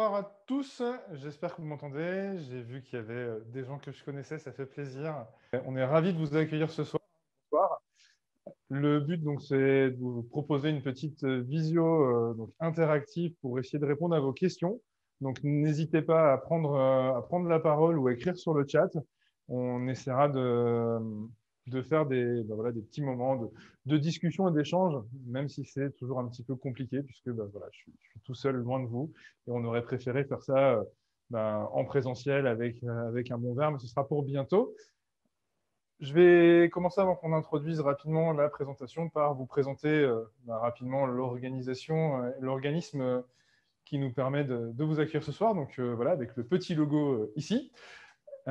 Bonsoir 0.00 0.18
à 0.18 0.34
tous, 0.46 0.82
j'espère 1.12 1.54
que 1.54 1.60
vous 1.60 1.68
m'entendez. 1.68 2.38
J'ai 2.48 2.62
vu 2.62 2.82
qu'il 2.82 2.94
y 2.94 3.02
avait 3.02 3.12
euh, 3.12 3.40
des 3.48 3.64
gens 3.64 3.78
que 3.78 3.92
je 3.92 4.02
connaissais, 4.02 4.38
ça 4.38 4.50
fait 4.50 4.64
plaisir. 4.64 5.26
On 5.66 5.76
est 5.76 5.84
ravis 5.84 6.14
de 6.14 6.18
vous 6.18 6.34
accueillir 6.34 6.70
ce 6.70 6.84
soir. 6.84 7.02
Le 8.70 9.00
but, 9.00 9.22
donc, 9.22 9.42
c'est 9.42 9.90
de 9.90 9.98
vous 9.98 10.22
proposer 10.22 10.70
une 10.70 10.80
petite 10.80 11.22
euh, 11.24 11.42
visio 11.42 11.84
euh, 11.84 12.32
donc, 12.32 12.50
interactive 12.60 13.34
pour 13.42 13.58
essayer 13.58 13.78
de 13.78 13.84
répondre 13.84 14.16
à 14.16 14.20
vos 14.20 14.32
questions. 14.32 14.80
Donc, 15.20 15.38
n'hésitez 15.44 16.00
pas 16.00 16.32
à 16.32 16.38
prendre, 16.38 16.80
à 16.80 17.22
prendre 17.28 17.46
la 17.50 17.60
parole 17.60 17.98
ou 17.98 18.08
à 18.08 18.14
écrire 18.14 18.38
sur 18.38 18.54
le 18.54 18.66
chat. 18.66 18.88
On 19.48 19.86
essaiera 19.86 20.30
de, 20.30 20.98
de 21.70 21.82
faire 21.82 22.06
des, 22.06 22.42
bah, 22.42 22.54
voilà, 22.54 22.72
des 22.72 22.82
petits 22.82 23.02
moments 23.02 23.36
de, 23.36 23.48
de 23.86 23.96
discussion 23.96 24.48
et 24.48 24.52
d'échange, 24.52 24.94
même 25.26 25.48
si 25.48 25.64
c'est 25.64 25.96
toujours 25.96 26.18
un 26.18 26.28
petit 26.28 26.42
peu 26.42 26.56
compliqué, 26.56 27.02
puisque 27.02 27.30
bah, 27.30 27.44
voilà, 27.50 27.66
je 27.72 27.78
suis, 27.78 27.92
tout 28.24 28.34
seul 28.34 28.56
loin 28.56 28.80
de 28.80 28.86
vous, 28.86 29.12
et 29.46 29.50
on 29.50 29.64
aurait 29.64 29.82
préféré 29.82 30.24
faire 30.24 30.42
ça 30.42 30.74
euh, 30.74 30.84
bah, 31.30 31.70
en 31.72 31.84
présentiel 31.84 32.46
avec, 32.46 32.82
euh, 32.82 33.08
avec 33.08 33.30
un 33.30 33.38
bon 33.38 33.54
verre, 33.54 33.70
mais 33.70 33.78
ce 33.78 33.86
sera 33.86 34.06
pour 34.06 34.22
bientôt. 34.22 34.74
Je 36.00 36.14
vais 36.14 36.70
commencer 36.70 37.00
avant 37.00 37.14
qu'on 37.14 37.32
introduise 37.32 37.80
rapidement 37.80 38.32
la 38.32 38.48
présentation 38.48 39.08
par 39.10 39.34
vous 39.34 39.46
présenter 39.46 39.88
euh, 39.88 40.24
rapidement 40.48 41.06
l'organisation, 41.06 42.32
l'organisme 42.40 43.22
qui 43.84 43.98
nous 43.98 44.10
permet 44.10 44.44
de, 44.44 44.70
de, 44.72 44.84
vous 44.84 44.98
accueillir 44.98 45.22
ce 45.22 45.32
soir. 45.32 45.54
Donc 45.54 45.78
voilà, 45.78 46.12
avec 46.12 46.36
le 46.36 46.44
petit 46.44 46.74
logo 46.74 47.30
ici. 47.36 47.70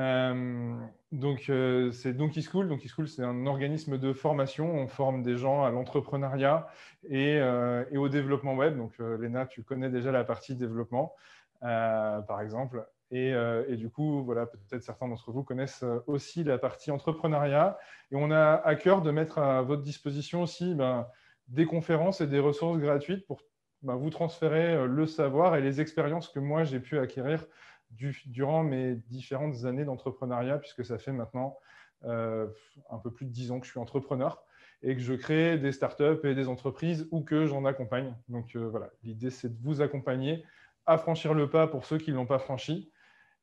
Euh, 0.00 0.74
donc, 1.12 1.46
euh, 1.50 1.90
c'est 1.92 2.14
Donkey 2.14 2.40
School. 2.40 2.68
Donkey 2.68 2.88
School, 2.88 3.08
c'est 3.08 3.22
un 3.22 3.46
organisme 3.46 3.98
de 3.98 4.12
formation. 4.12 4.72
On 4.74 4.88
forme 4.88 5.22
des 5.22 5.36
gens 5.36 5.64
à 5.64 5.70
l'entrepreneuriat 5.70 6.68
et, 7.08 7.38
euh, 7.38 7.84
au 7.94 8.08
développement 8.08 8.54
web. 8.54 8.76
Donc, 8.76 8.98
Léna, 8.98 9.46
tu 9.46 9.62
connais 9.62 9.90
déjà 9.90 10.10
la 10.10 10.24
partie 10.24 10.56
développement, 10.56 11.14
par 11.60 12.40
exemple. 12.40 12.86
Et, 13.12 13.32
et, 13.68 13.76
du 13.76 13.90
coup, 13.90 14.22
voilà, 14.24 14.46
peut-être 14.46 14.84
certains 14.84 15.08
d'entre 15.08 15.32
vous 15.32 15.42
connaissent 15.42 15.84
aussi 16.06 16.44
la 16.44 16.58
partie 16.58 16.90
entrepreneuriat. 16.90 17.76
Et 18.12 18.16
on 18.16 18.30
a 18.30 18.54
à 18.54 18.74
cœur 18.76 19.02
de 19.02 19.10
mettre 19.10 19.38
à 19.38 19.62
votre 19.62 19.82
disposition 19.82 20.42
aussi 20.42 20.74
ben, 20.74 21.06
des 21.48 21.66
conférences 21.66 22.20
et 22.20 22.28
des 22.28 22.38
ressources 22.38 22.78
gratuites 22.78 23.26
pour 23.26 23.40
ben, 23.82 23.96
vous 23.96 24.10
transférer 24.10 24.86
le 24.86 25.06
savoir 25.06 25.56
et 25.56 25.60
les 25.60 25.80
expériences 25.80 26.28
que 26.28 26.38
moi 26.38 26.64
j'ai 26.64 26.78
pu 26.78 26.98
acquérir 26.98 27.44
durant 27.90 28.62
mes 28.62 28.94
différentes 28.94 29.64
années 29.64 29.84
d'entrepreneuriat, 29.84 30.58
puisque 30.58 30.84
ça 30.84 30.98
fait 30.98 31.12
maintenant 31.12 31.58
euh, 32.04 32.46
un 32.90 32.98
peu 32.98 33.10
plus 33.10 33.26
de 33.26 33.30
dix 33.30 33.50
ans 33.50 33.60
que 33.60 33.66
je 33.66 33.72
suis 33.72 33.80
entrepreneur 33.80 34.42
et 34.82 34.94
que 34.94 35.02
je 35.02 35.12
crée 35.12 35.58
des 35.58 35.72
startups 35.72 36.24
et 36.24 36.34
des 36.34 36.48
entreprises 36.48 37.06
ou 37.10 37.22
que 37.22 37.46
j'en 37.46 37.66
accompagne. 37.66 38.14
Donc 38.28 38.56
euh, 38.56 38.68
voilà, 38.70 38.90
l'idée 39.02 39.30
c'est 39.30 39.50
de 39.50 39.62
vous 39.62 39.82
accompagner 39.82 40.42
à 40.86 40.96
franchir 40.96 41.34
le 41.34 41.50
pas 41.50 41.66
pour 41.66 41.84
ceux 41.84 41.98
qui 41.98 42.10
ne 42.10 42.16
l'ont 42.16 42.26
pas 42.26 42.38
franchi. 42.38 42.90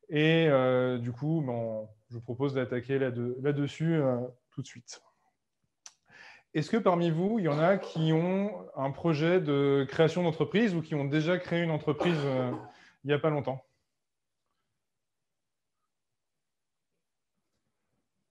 Et 0.08 0.48
euh, 0.48 0.98
du 0.98 1.12
coup, 1.12 1.42
ben, 1.46 1.86
je 2.08 2.14
vous 2.14 2.20
propose 2.20 2.54
d'attaquer 2.54 2.98
là-dessus 2.98 4.00
tout 4.50 4.62
de 4.62 4.66
suite. 4.66 5.02
Est-ce 6.54 6.70
que 6.70 6.78
parmi 6.78 7.10
vous, 7.10 7.38
il 7.38 7.44
y 7.44 7.48
en 7.48 7.58
a 7.58 7.76
qui 7.76 8.12
ont 8.12 8.66
un 8.74 8.90
projet 8.90 9.40
de 9.40 9.86
création 9.88 10.22
d'entreprise 10.24 10.74
ou 10.74 10.80
qui 10.82 10.94
ont 10.94 11.04
déjà 11.04 11.38
créé 11.38 11.62
une 11.62 11.70
entreprise 11.70 12.18
il 13.04 13.08
n'y 13.08 13.12
a 13.12 13.18
pas 13.18 13.30
longtemps? 13.30 13.67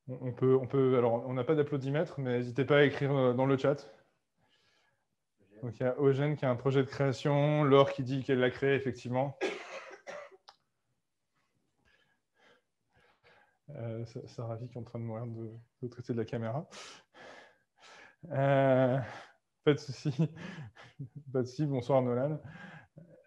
On 0.09 0.31
peut, 0.31 0.55
on 0.55 0.67
peut, 0.67 0.97
alors 0.97 1.27
on 1.27 1.33
n'a 1.33 1.43
pas 1.43 1.55
d'applaudimètre, 1.55 2.19
mais 2.19 2.37
n'hésitez 2.37 2.63
pas 2.63 2.77
à 2.77 2.83
écrire 2.83 3.13
euh, 3.13 3.33
dans 3.33 3.45
le 3.45 3.57
chat. 3.57 3.91
Donc 5.61 5.77
il 5.79 5.83
y 5.83 5.85
a 5.85 5.95
Eugène 5.99 6.37
qui 6.37 6.45
a 6.45 6.49
un 6.49 6.55
projet 6.55 6.81
de 6.81 6.87
création, 6.87 7.63
Laure 7.63 7.91
qui 7.91 8.03
dit 8.03 8.23
qu'elle 8.23 8.39
l'a 8.39 8.49
créé 8.49 8.73
effectivement. 8.75 9.37
Euh, 13.75 14.05
Sarah 14.25 14.57
qui 14.57 14.63
est 14.63 14.77
en 14.77 14.83
train 14.83 14.99
de 14.99 15.03
mourir 15.03 15.25
de, 15.27 15.51
l'autre 15.81 15.97
côté 15.97 16.13
de 16.13 16.17
la 16.17 16.25
caméra. 16.25 16.67
Euh, 18.31 18.97
pas 19.65 19.73
de 19.73 19.79
souci. 19.79 20.09
pas 21.33 21.41
de 21.41 21.45
souci. 21.47 21.65
Bonsoir 21.65 22.01
Nolan. 22.01 22.39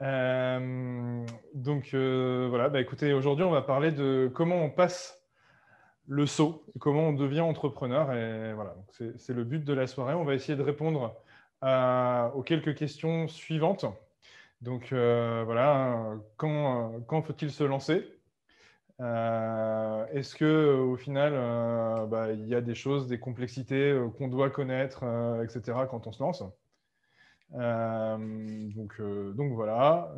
Euh, 0.00 1.26
donc 1.54 1.90
voilà, 1.94 2.70
bah, 2.70 2.80
écoutez, 2.80 3.12
aujourd'hui 3.12 3.44
on 3.44 3.50
va 3.50 3.62
parler 3.62 3.92
de 3.92 4.30
comment 4.34 4.56
on 4.56 4.70
passe 4.70 5.19
le 6.10 6.26
saut, 6.26 6.64
comment 6.80 7.08
on 7.08 7.12
devient 7.12 7.40
entrepreneur. 7.40 8.12
Et 8.12 8.52
voilà, 8.52 8.74
c'est 9.16 9.32
le 9.32 9.44
but 9.44 9.64
de 9.64 9.72
la 9.72 9.86
soirée. 9.86 10.14
On 10.14 10.24
va 10.24 10.34
essayer 10.34 10.58
de 10.58 10.62
répondre 10.62 11.14
aux 11.62 12.42
quelques 12.42 12.74
questions 12.74 13.28
suivantes. 13.28 13.86
Donc 14.60 14.92
euh, 14.92 15.42
voilà, 15.44 16.16
quand, 16.36 17.22
faut-il 17.22 17.52
se 17.52 17.62
lancer? 17.62 18.04
Euh, 19.00 20.04
Est-ce 20.08 20.34
que 20.34 20.74
au 20.80 20.96
final, 20.96 21.32
euh, 21.34 22.06
bah, 22.06 22.32
il 22.32 22.46
y 22.48 22.56
a 22.56 22.60
des 22.60 22.74
choses, 22.74 23.06
des 23.06 23.20
complexités 23.20 23.96
qu'on 24.18 24.26
doit 24.26 24.50
connaître, 24.50 25.04
etc. 25.44 25.86
quand 25.88 26.08
on 26.08 26.12
se 26.12 26.22
lance? 26.22 26.42
Donc, 27.52 29.00
donc 29.00 29.52
voilà, 29.52 30.12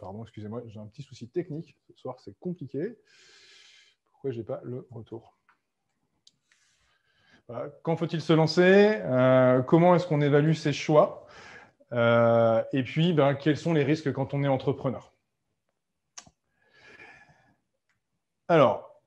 pardon, 0.00 0.22
excusez-moi, 0.22 0.62
j'ai 0.68 0.80
un 0.80 0.86
petit 0.86 1.02
souci 1.02 1.28
technique. 1.28 1.76
Ce 1.86 2.00
soir, 2.00 2.18
c'est 2.18 2.38
compliqué 2.40 2.96
pourquoi 4.10 4.30
je 4.30 4.38
n'ai 4.38 4.44
pas 4.44 4.62
le 4.64 4.86
retour? 4.90 5.33
Quand 7.82 7.96
faut-il 7.96 8.20
se 8.22 8.32
lancer? 8.32 9.00
Euh, 9.02 9.62
Comment 9.62 9.94
est-ce 9.94 10.06
qu'on 10.06 10.20
évalue 10.22 10.52
ses 10.52 10.72
choix? 10.72 11.26
Euh, 11.92 12.62
Et 12.72 12.82
puis, 12.82 13.12
ben, 13.12 13.34
quels 13.34 13.58
sont 13.58 13.74
les 13.74 13.84
risques 13.84 14.12
quand 14.12 14.32
on 14.32 14.42
est 14.42 14.48
entrepreneur? 14.48 15.12
Alors, 18.48 19.00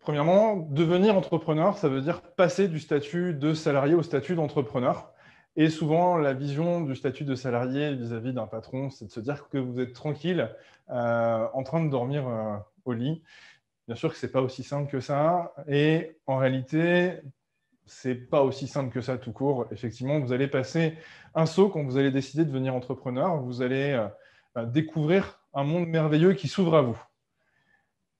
premièrement, 0.00 0.56
devenir 0.56 1.16
entrepreneur, 1.16 1.76
ça 1.76 1.88
veut 1.88 2.00
dire 2.00 2.22
passer 2.22 2.68
du 2.68 2.78
statut 2.78 3.34
de 3.34 3.54
salarié 3.54 3.94
au 3.94 4.02
statut 4.02 4.36
d'entrepreneur. 4.36 5.12
Et 5.56 5.68
souvent, 5.68 6.16
la 6.16 6.32
vision 6.32 6.80
du 6.80 6.96
statut 6.96 7.24
de 7.24 7.34
salarié 7.34 7.94
vis-à-vis 7.94 8.32
d'un 8.32 8.46
patron, 8.46 8.90
c'est 8.90 9.06
de 9.06 9.10
se 9.10 9.20
dire 9.20 9.48
que 9.48 9.58
vous 9.58 9.80
êtes 9.80 9.92
tranquille, 9.92 10.50
euh, 10.90 11.46
en 11.52 11.62
train 11.62 11.84
de 11.84 11.90
dormir 11.90 12.24
au 12.84 12.92
lit, 12.92 13.22
Bien 13.86 13.96
sûr 13.96 14.12
que 14.12 14.18
ce 14.18 14.24
n'est 14.24 14.32
pas 14.32 14.40
aussi 14.40 14.62
simple 14.62 14.90
que 14.90 15.00
ça. 15.00 15.52
Et 15.68 16.16
en 16.26 16.38
réalité, 16.38 17.20
ce 17.86 18.08
n'est 18.08 18.14
pas 18.14 18.42
aussi 18.42 18.66
simple 18.66 18.92
que 18.92 19.00
ça 19.00 19.18
tout 19.18 19.32
court. 19.32 19.66
Effectivement, 19.70 20.18
vous 20.20 20.32
allez 20.32 20.48
passer 20.48 20.96
un 21.34 21.46
saut 21.46 21.68
quand 21.68 21.82
vous 21.82 21.98
allez 21.98 22.10
décider 22.10 22.44
de 22.44 22.48
devenir 22.48 22.74
entrepreneur. 22.74 23.36
Vous 23.42 23.62
allez 23.62 23.92
euh, 23.92 24.06
bah, 24.54 24.64
découvrir 24.64 25.40
un 25.52 25.64
monde 25.64 25.86
merveilleux 25.86 26.32
qui 26.32 26.48
s'ouvre 26.48 26.76
à 26.76 26.82
vous. 26.82 27.00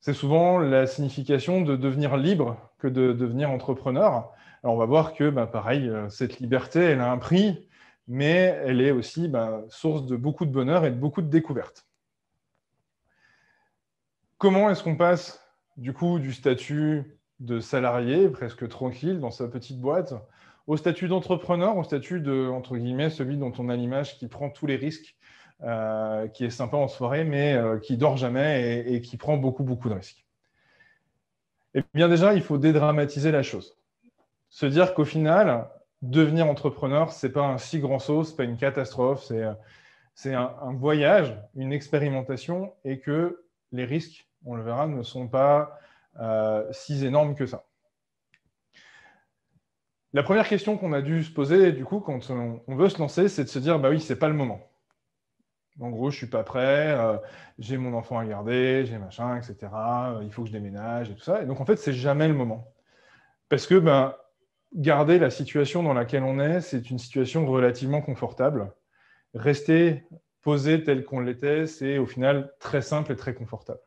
C'est 0.01 0.13
souvent 0.13 0.59
la 0.59 0.87
signification 0.87 1.63
de 1.63 1.77
devenir 1.77 2.17
libre 2.17 2.59
que 2.79 2.89
de 2.89 3.13
devenir 3.13 3.51
entrepreneur. 3.51 4.31
On 4.63 4.77
va 4.77 4.87
voir 4.87 5.15
que, 5.15 5.31
bah, 5.31 5.47
pareil, 5.47 5.89
euh, 5.89 6.09
cette 6.11 6.41
liberté, 6.41 6.81
elle 6.81 7.01
a 7.01 7.11
un 7.11 7.19
prix, 7.19 7.69
mais 8.07 8.61
elle 8.65 8.81
est 8.81 8.91
aussi 8.91 9.29
bah, 9.29 9.63
source 9.69 10.05
de 10.05 10.17
beaucoup 10.17 10.45
de 10.45 10.53
bonheur 10.53 10.85
et 10.85 10.91
de 10.91 10.97
beaucoup 10.97 11.23
de 11.23 11.29
découvertes. 11.29 11.87
Comment 14.37 14.69
est-ce 14.69 14.83
qu'on 14.83 14.97
passe 14.97 15.41
du 15.77 15.93
coup 15.93 16.19
du 16.19 16.33
statut 16.33 17.19
de 17.41 17.61
salarié, 17.61 18.29
presque 18.29 18.69
tranquille 18.69 19.19
dans 19.19 19.31
sa 19.31 19.49
petite 19.49 19.81
boîte, 19.81 20.15
au 20.67 20.77
statut 20.77 21.09
d'entrepreneur, 21.09 21.77
au 21.77 21.85
statut 21.85 22.21
de, 22.21 22.49
entre 22.49 22.77
guillemets, 22.77 23.11
celui 23.11 23.37
dont 23.37 23.53
on 23.59 23.69
a 23.69 23.77
l'image 23.77 24.19
qui 24.19 24.29
prend 24.29 24.51
tous 24.51 24.67
les 24.67 24.77
risques, 24.77 25.17
euh, 25.63 26.27
qui 26.29 26.45
est 26.45 26.51
sympa 26.51 26.77
en 26.77 26.89
soirée, 26.89 27.25
mais 27.25 27.55
euh, 27.55 27.79
qui 27.79 27.97
dort 27.97 28.17
jamais 28.17 28.85
et, 28.87 29.01
qui 29.01 29.17
prend 29.17 29.37
beaucoup, 29.37 29.63
beaucoup 29.63 29.89
de 29.89 29.95
risques. 29.95 30.25
Et 31.75 31.83
bien 31.93 32.09
déjà, 32.09 32.35
il 32.35 32.43
faut 32.43 32.59
dédramatiser 32.59 33.31
la 33.31 33.43
chose. 33.43 33.77
Se 34.49 34.67
dire 34.67 34.95
qu'au 34.95 35.05
final, 35.05 35.69
devenir 36.03 36.47
entrepreneur, 36.47 37.13
ce 37.13 37.27
n'est 37.27 37.33
pas 37.33 37.43
un 37.43 37.59
si 37.59 37.81
grand 37.81 37.99
saut, 37.99 38.25
ce 38.25 38.31
n'est 38.31 38.37
pas 38.37 38.45
une 38.45 38.57
catastrophe, 38.57 39.31
c'est 40.15 40.35
un, 40.35 40.51
un 40.63 40.73
voyage, 40.73 41.37
une 41.57 41.73
expérimentation, 41.73 42.73
et 42.85 43.01
que 43.01 43.45
les 43.73 43.85
risques 43.85 44.29
on 44.45 44.55
le 44.55 44.63
verra, 44.63 44.87
ne 44.87 45.03
sont 45.03 45.29
pas 45.29 45.79
euh, 46.21 46.65
si 46.73 47.05
énormes 47.05 47.35
que 47.35 47.47
ça. 47.47 47.67
La 50.13 50.23
première 50.23 50.49
question 50.49 50.79
qu'on 50.79 50.93
a 50.93 51.03
dû 51.03 51.25
se 51.25 51.33
poser, 51.33 51.73
du 51.73 51.85
coup, 51.85 51.99
quand 51.99 52.31
on, 52.31 52.77
veut 52.77 52.89
se 52.89 52.99
lancer, 52.99 53.29
c'est 53.29 53.45
de 53.45 53.49
se 53.49 53.59
dire, 53.59 53.81
bah 53.81 53.91
oui, 53.91 54.01
c'est 54.01 54.19
pas 54.19 54.29
le 54.29 54.35
moment. 54.35 54.71
En 55.81 55.91
gros, 55.91 56.11
je 56.11 56.17
suis 56.17 56.29
pas 56.29 56.45
prêt, 56.45 56.93
euh, 56.93 57.17
j'ai 57.59 57.77
mon 57.79 57.95
enfant 57.95 58.19
à 58.19 58.25
garder, 58.25 58.87
j'ai 58.87 58.97
machin, 58.97 59.37
etc. 59.37 59.73
Euh, 59.73 60.21
il 60.23 60.31
faut 60.31 60.43
que 60.43 60.49
je 60.49 60.53
déménage 60.53 61.11
et 61.11 61.15
tout 61.15 61.25
ça. 61.25 61.43
Et 61.43 61.47
donc, 61.47 61.61
en 61.61 61.65
fait, 61.65 61.77
c'est 61.77 61.93
jamais 61.93 62.29
le 62.29 62.35
moment. 62.35 62.73
Parce 63.49 63.67
que 63.67 63.75
ben, 63.75 64.15
garder 64.73 65.19
la 65.19 65.31
situation 65.31 65.83
dans 65.83 65.95
laquelle 65.95 66.23
on 66.23 66.39
est, 66.39 66.61
c'est 66.61 66.91
une 66.91 67.01
situation 67.01 67.45
relativement 67.47 68.01
confortable. 68.01 68.73
Rester 69.35 70.07
posé 70.43 70.85
tel 70.85 71.05
qu'on 71.05 71.21
l'était, 71.21 71.67
c'est 71.67 71.99
au 71.99 72.07
final 72.07 72.53
très 72.61 72.83
simple 72.83 73.11
et 73.11 73.17
très 73.17 73.35
confortable 73.35 73.81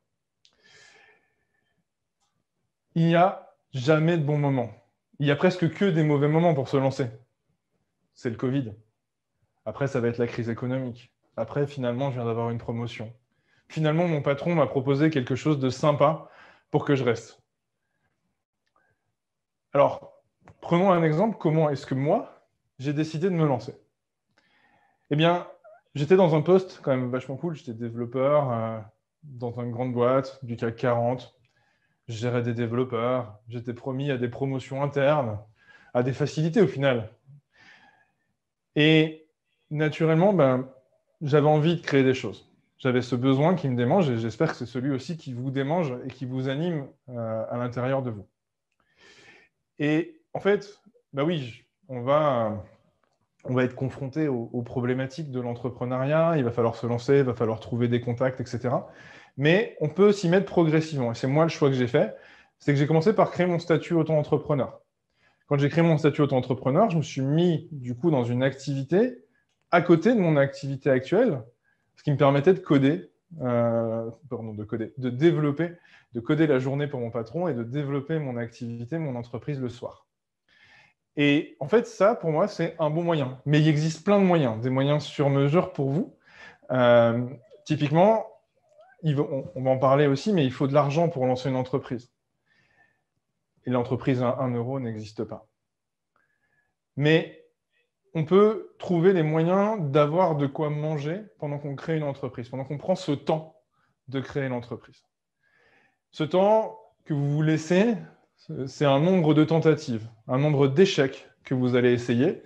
il 2.98 3.06
n'y 3.06 3.16
a 3.16 3.54
jamais 3.74 4.18
de 4.18 4.24
bon 4.24 4.40
moment. 4.40 4.72
Il 5.20 5.28
y 5.28 5.32
a 5.32 5.36
presque 5.36 5.72
que 5.72 5.86
des 5.86 6.02
mauvais 6.02 6.28
moments 6.28 6.56
pour 6.56 6.68
se 6.68 6.78
lancer. 6.78 7.06
C'est 8.16 8.32
le 8.32 8.38
Covid. 8.38 8.74
Après, 9.66 9.86
ça 9.86 10.00
va 10.00 10.08
être 10.08 10.18
la 10.18 10.26
crise 10.26 10.50
économique. 10.50 11.14
Après, 11.36 11.68
finalement, 11.68 12.10
je 12.10 12.16
viens 12.16 12.26
d'avoir 12.26 12.50
une 12.50 12.58
promotion. 12.58 13.14
finalement, 13.68 14.08
mon 14.08 14.24
patron 14.24 14.56
m'a 14.56 14.66
proposé 14.66 15.12
quelque 15.12 15.36
chose 15.36 15.60
de 15.60 15.70
sympa 15.70 16.28
pour 16.72 16.86
que 16.86 16.96
je 16.96 17.04
reste. 17.04 17.40
Alors, 19.74 20.24
prenons 20.60 20.92
un 20.92 21.04
exemple. 21.04 21.38
Comment 21.40 21.70
est-ce 21.70 21.86
que 21.86 21.94
moi, 21.94 22.48
j'ai 22.80 22.94
décidé 22.94 23.30
de 23.30 23.36
me 23.36 23.46
lancer? 23.46 23.80
Eh 25.12 25.16
bien, 25.16 25.46
j'étais 25.94 26.16
dans 26.16 26.34
un 26.34 26.42
poste 26.42 26.80
quand 26.82 26.98
même 26.98 27.12
vachement 27.12 27.38
cool. 27.38 27.54
J'étais 27.54 27.74
développeur 27.76 28.52
euh, 28.52 28.80
dans 29.22 29.52
une 29.62 29.70
grande 29.70 29.94
boîte 29.94 30.44
du 30.44 30.56
CAC 30.56 30.78
40. 30.78 31.37
Je 32.08 32.14
gérais 32.14 32.42
des 32.42 32.54
développeurs. 32.54 33.40
J'étais 33.50 33.74
promis 33.74 34.12
à 34.12 34.18
des 34.18 34.30
promotions 34.30 34.82
internes, 34.84 35.40
à 35.94 36.04
des 36.04 36.14
facilités 36.14 36.62
au 36.62 36.68
final. 36.68 37.10
Et 38.76 39.28
naturellement, 39.70 40.34
ben, 40.34 40.70
j'avais 41.22 41.48
envie 41.48 41.76
de 41.76 41.82
créer 41.82 42.04
des 42.04 42.14
choses. 42.14 42.50
J'avais 42.78 43.02
ce 43.02 43.16
besoin 43.16 43.56
qui 43.56 43.68
me 43.70 43.76
démange 43.76 44.10
et 44.10 44.20
j'espère 44.20 44.52
que 44.52 44.58
c'est 44.58 44.68
celui 44.68 44.92
aussi 44.92 45.18
qui 45.18 45.34
vous 45.34 45.50
démange 45.50 45.94
et 46.06 46.10
qui 46.10 46.26
vous 46.26 46.48
anime 46.48 46.88
euh, 47.10 47.44
à 47.50 47.58
l'intérieur 47.58 48.04
de 48.04 48.12
vous. 48.12 48.28
Et 49.80 50.22
en 50.34 50.40
fait, 50.40 50.80
bah 51.14 51.24
oui, 51.24 51.66
on 51.90 52.02
va, 52.02 52.64
on 53.46 53.54
va 53.54 53.64
être 53.64 53.76
confronté 53.76 54.28
aux, 54.28 54.62
problématiques 54.62 55.32
de 55.32 55.40
l'entrepreneuriat. 55.40 56.38
Il 56.38 56.44
va 56.44 56.52
falloir 56.52 56.76
se 56.76 56.86
lancer, 56.86 57.18
il 57.18 57.24
va 57.24 57.34
falloir 57.34 57.60
trouver 57.60 57.88
des 57.88 58.02
contacts, 58.02 58.40
etc. 58.40 58.76
Mais 59.38 59.78
on 59.82 59.90
peut 59.90 60.12
s'y 60.12 60.30
mettre 60.30 60.46
progressivement. 60.46 61.12
Et 61.12 61.16
c'est 61.16 61.28
moi 61.28 61.44
le 61.44 61.50
choix 61.50 61.70
que 61.70 61.76
j'ai 61.76 61.88
fait. 61.88 62.16
C'est 62.60 62.74
que 62.74 62.80
j'ai 62.80 62.88
commencé 62.88 63.14
par 63.14 63.32
créer 63.32 63.46
mon 63.46 63.60
statut 63.60 63.94
auto-entrepreneur. 63.94 64.82
Quand 65.48 65.58
j'ai 65.58 65.70
créé 65.70 65.84
mon 65.84 65.98
statut 65.98 66.22
auto-entrepreneur, 66.22 66.90
je 66.90 66.98
me 66.98 67.04
suis 67.04 67.22
mis 67.22 67.70
du 67.72 67.96
coup 67.96 68.12
dans 68.12 68.24
une 68.24 68.44
activité 68.44 69.24
à 69.72 69.82
côté 69.82 70.14
de 70.14 70.20
mon 70.20 70.38
activité 70.38 70.90
actuelle, 70.90 71.42
ce 71.96 72.04
qui 72.04 72.12
me 72.12 72.18
permettait 72.18 72.54
de 72.54 72.60
coder, 72.60 73.12
euh, 73.42 74.10
pardon, 74.30 74.54
de 74.54 74.64
coder, 74.64 74.94
de 74.98 75.10
développer, 75.10 75.72
de 76.14 76.20
coder 76.20 76.48
la 76.48 76.60
journée 76.60 76.88
pour 76.88 77.00
mon 77.00 77.12
patron 77.12 77.48
et 77.48 77.54
de 77.54 77.64
développer 77.64 78.20
mon 78.20 78.38
activité, 78.38 78.98
mon 78.98 79.16
entreprise 79.16 79.60
le 79.60 79.70
soir. 79.70 80.08
Et 81.18 81.58
en 81.60 81.68
fait, 81.68 81.88
ça, 81.88 82.16
pour 82.16 82.32
moi, 82.32 82.48
c'est 82.48 82.76
un 82.80 82.90
bon 82.90 83.04
moyen. 83.04 83.40
Mais 83.46 83.60
il 83.60 83.68
existe 83.68 84.06
plein 84.06 84.20
de 84.20 84.26
moyens, 84.26 84.62
des 84.62 84.70
moyens 84.70 85.04
sur 85.04 85.30
mesure 85.30 85.74
pour 85.74 85.90
vous. 85.90 86.16
Euh, 86.72 87.26
typiquement, 87.66 88.26
on 89.04 89.62
va 89.62 89.70
en 89.70 89.78
parler 89.78 90.08
aussi, 90.08 90.34
mais 90.34 90.46
il 90.46 90.52
faut 90.52 90.68
de 90.68 90.74
l'argent 90.74 91.10
pour 91.10 91.26
lancer 91.26 91.50
une 91.50 91.56
entreprise. 91.56 92.12
Et 93.66 93.70
l'entreprise 93.70 94.22
à 94.22 94.38
1 94.40 94.54
euro 94.56 94.80
n'existe 94.80 95.24
pas. 95.24 95.48
Mais 96.96 97.46
on 98.14 98.26
peut 98.26 98.74
trouver 98.80 99.14
les 99.14 99.24
moyens 99.24 99.80
d'avoir 99.92 100.36
de 100.36 100.48
quoi 100.48 100.70
manger 100.70 101.22
pendant 101.38 101.60
qu'on 101.60 101.76
crée 101.76 101.98
une 101.98 102.04
entreprise, 102.04 102.50
pendant 102.50 102.64
qu'on 102.64 102.78
prend 102.78 102.96
ce 102.96 103.12
temps 103.12 103.56
de 104.08 104.20
créer 104.20 104.50
l'entreprise. 104.50 105.04
Ce 106.12 106.24
temps 106.24 106.80
que 107.06 107.14
vous 107.14 107.30
vous 107.30 107.42
laissez, 107.42 107.96
c'est 108.66 108.86
un 108.86 109.00
nombre 109.00 109.34
de 109.34 109.44
tentatives, 109.44 110.08
un 110.28 110.40
nombre 110.40 110.68
d'échecs 110.68 111.30
que 111.44 111.54
vous 111.54 111.76
allez 111.76 111.92
essayer, 111.92 112.42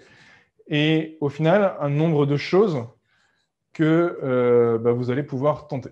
et 0.67 1.17
au 1.21 1.29
final, 1.29 1.75
un 1.79 1.89
nombre 1.89 2.25
de 2.25 2.37
choses 2.37 2.85
que 3.73 4.19
euh, 4.23 4.77
bah, 4.77 4.91
vous 4.91 5.09
allez 5.11 5.23
pouvoir 5.23 5.67
tenter. 5.67 5.91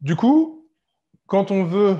Du 0.00 0.14
coup, 0.14 0.68
quand 1.26 1.50
on 1.50 1.64
veut 1.64 1.96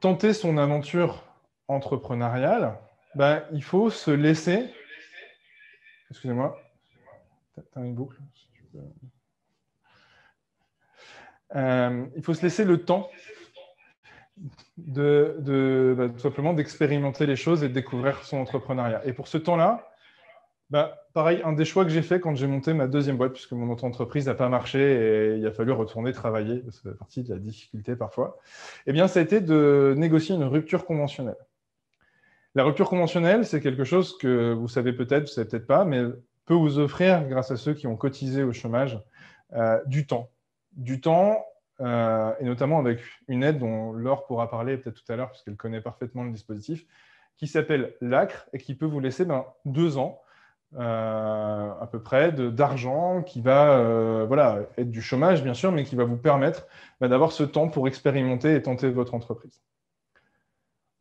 tenter 0.00 0.32
son 0.32 0.56
aventure 0.56 1.22
entrepreneuriale, 1.68 2.78
ben, 3.14 3.44
il 3.52 3.62
faut 3.62 3.90
se 3.90 4.10
laisser. 4.10 4.72
Excusez-moi. 6.10 6.58
une 7.76 7.94
boucle. 7.94 8.18
Euh, 11.54 12.06
il 12.16 12.22
faut 12.22 12.32
se 12.32 12.42
laisser 12.42 12.64
le 12.64 12.84
temps 12.84 13.10
de, 14.78 15.94
bah, 15.96 16.08
tout 16.08 16.18
simplement 16.18 16.54
d'expérimenter 16.54 17.26
les 17.26 17.36
choses 17.36 17.62
et 17.62 17.68
de 17.68 17.74
découvrir 17.74 18.24
son 18.24 18.38
entrepreneuriat. 18.38 19.04
Et 19.04 19.12
pour 19.12 19.28
ce 19.28 19.36
temps-là, 19.36 19.91
bah, 20.72 21.06
pareil, 21.12 21.42
un 21.44 21.52
des 21.52 21.66
choix 21.66 21.84
que 21.84 21.90
j'ai 21.90 22.00
fait 22.00 22.18
quand 22.18 22.34
j'ai 22.34 22.46
monté 22.46 22.72
ma 22.72 22.86
deuxième 22.86 23.18
boîte, 23.18 23.34
puisque 23.34 23.52
mon 23.52 23.70
entreprise 23.70 24.24
n'a 24.26 24.34
pas 24.34 24.48
marché 24.48 24.80
et 24.80 25.36
il 25.36 25.46
a 25.46 25.52
fallu 25.52 25.70
retourner 25.70 26.12
travailler, 26.12 26.64
ça 26.70 26.90
fait 26.90 26.96
partie 26.96 27.22
de 27.22 27.28
la 27.34 27.38
difficulté 27.38 27.94
parfois, 27.94 28.38
eh 28.86 28.92
bien, 28.94 29.06
ça 29.06 29.20
a 29.20 29.22
été 29.22 29.42
de 29.42 29.92
négocier 29.98 30.34
une 30.34 30.44
rupture 30.44 30.86
conventionnelle. 30.86 31.36
La 32.54 32.64
rupture 32.64 32.88
conventionnelle, 32.88 33.44
c'est 33.44 33.60
quelque 33.60 33.84
chose 33.84 34.16
que 34.16 34.54
vous 34.54 34.66
savez 34.66 34.94
peut-être, 34.94 35.24
vous 35.24 35.28
ne 35.28 35.34
savez 35.34 35.48
peut-être 35.48 35.66
pas, 35.66 35.84
mais 35.84 36.04
peut 36.46 36.54
vous 36.54 36.78
offrir, 36.78 37.28
grâce 37.28 37.50
à 37.50 37.58
ceux 37.58 37.74
qui 37.74 37.86
ont 37.86 37.96
cotisé 37.96 38.42
au 38.42 38.54
chômage, 38.54 38.98
euh, 39.52 39.78
du 39.84 40.06
temps. 40.06 40.30
Du 40.72 41.02
temps, 41.02 41.44
euh, 41.80 42.32
et 42.40 42.44
notamment 42.44 42.78
avec 42.78 43.00
une 43.28 43.42
aide 43.42 43.58
dont 43.58 43.92
Laure 43.92 44.24
pourra 44.24 44.48
parler 44.48 44.78
peut-être 44.78 45.04
tout 45.04 45.12
à 45.12 45.16
l'heure, 45.16 45.32
puisqu'elle 45.32 45.56
connaît 45.56 45.82
parfaitement 45.82 46.24
le 46.24 46.30
dispositif, 46.30 46.86
qui 47.36 47.46
s'appelle 47.46 47.92
l'ACRE 48.00 48.46
et 48.54 48.58
qui 48.58 48.74
peut 48.74 48.86
vous 48.86 49.00
laisser 49.00 49.26
ben, 49.26 49.44
deux 49.66 49.98
ans 49.98 50.21
à 50.78 51.88
peu 51.90 52.00
près 52.02 52.32
d'argent 52.32 53.22
qui 53.22 53.40
va 53.40 54.24
voilà, 54.24 54.60
être 54.78 54.90
du 54.90 55.02
chômage, 55.02 55.42
bien 55.42 55.54
sûr, 55.54 55.72
mais 55.72 55.84
qui 55.84 55.96
va 55.96 56.04
vous 56.04 56.16
permettre 56.16 56.66
ben, 57.00 57.08
d'avoir 57.08 57.32
ce 57.32 57.42
temps 57.42 57.68
pour 57.68 57.88
expérimenter 57.88 58.54
et 58.54 58.62
tenter 58.62 58.90
votre 58.90 59.14
entreprise. 59.14 59.62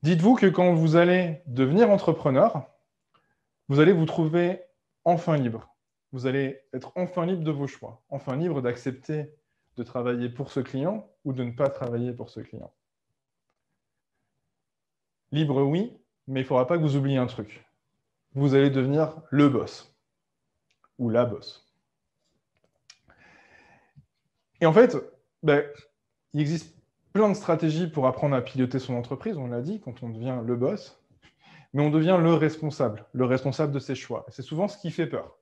Dites-vous 0.03 0.35
que 0.35 0.47
quand 0.47 0.73
vous 0.73 0.95
allez 0.95 1.41
devenir 1.45 1.91
entrepreneur, 1.91 2.63
vous 3.69 3.79
allez 3.79 3.93
vous 3.93 4.05
trouver 4.05 4.61
enfin 5.05 5.37
libre. 5.37 5.75
Vous 6.11 6.25
allez 6.25 6.59
être 6.73 6.91
enfin 6.95 7.25
libre 7.25 7.43
de 7.43 7.51
vos 7.51 7.67
choix, 7.67 8.01
enfin 8.09 8.35
libre 8.35 8.61
d'accepter 8.61 9.33
de 9.77 9.83
travailler 9.83 10.27
pour 10.27 10.51
ce 10.51 10.59
client 10.59 11.09
ou 11.23 11.33
de 11.33 11.43
ne 11.43 11.51
pas 11.51 11.69
travailler 11.69 12.11
pour 12.11 12.29
ce 12.29 12.41
client. 12.41 12.73
Libre, 15.31 15.61
oui, 15.61 15.97
mais 16.27 16.41
il 16.41 16.43
ne 16.43 16.47
faudra 16.47 16.67
pas 16.67 16.77
que 16.77 16.83
vous 16.83 16.97
oubliez 16.97 17.17
un 17.17 17.27
truc. 17.27 17.65
Vous 18.33 18.55
allez 18.55 18.69
devenir 18.69 19.21
le 19.29 19.49
boss 19.49 19.93
ou 20.97 21.09
la 21.09 21.25
boss. 21.25 21.67
Et 24.61 24.65
en 24.65 24.73
fait, 24.73 24.95
ben, 25.43 25.63
il 26.33 26.41
existe 26.41 26.75
plein 27.13 27.29
de 27.29 27.33
stratégies 27.33 27.87
pour 27.87 28.07
apprendre 28.07 28.35
à 28.35 28.41
piloter 28.41 28.79
son 28.79 28.95
entreprise, 28.95 29.37
on 29.37 29.47
l'a 29.47 29.61
dit, 29.61 29.81
quand 29.81 30.03
on 30.03 30.09
devient 30.09 30.39
le 30.45 30.55
boss, 30.55 31.01
mais 31.73 31.83
on 31.83 31.89
devient 31.89 32.17
le 32.21 32.33
responsable, 32.33 33.05
le 33.13 33.25
responsable 33.25 33.71
de 33.71 33.79
ses 33.79 33.95
choix. 33.95 34.25
C'est 34.29 34.41
souvent 34.41 34.67
ce 34.67 34.77
qui 34.77 34.91
fait 34.91 35.07
peur. 35.07 35.37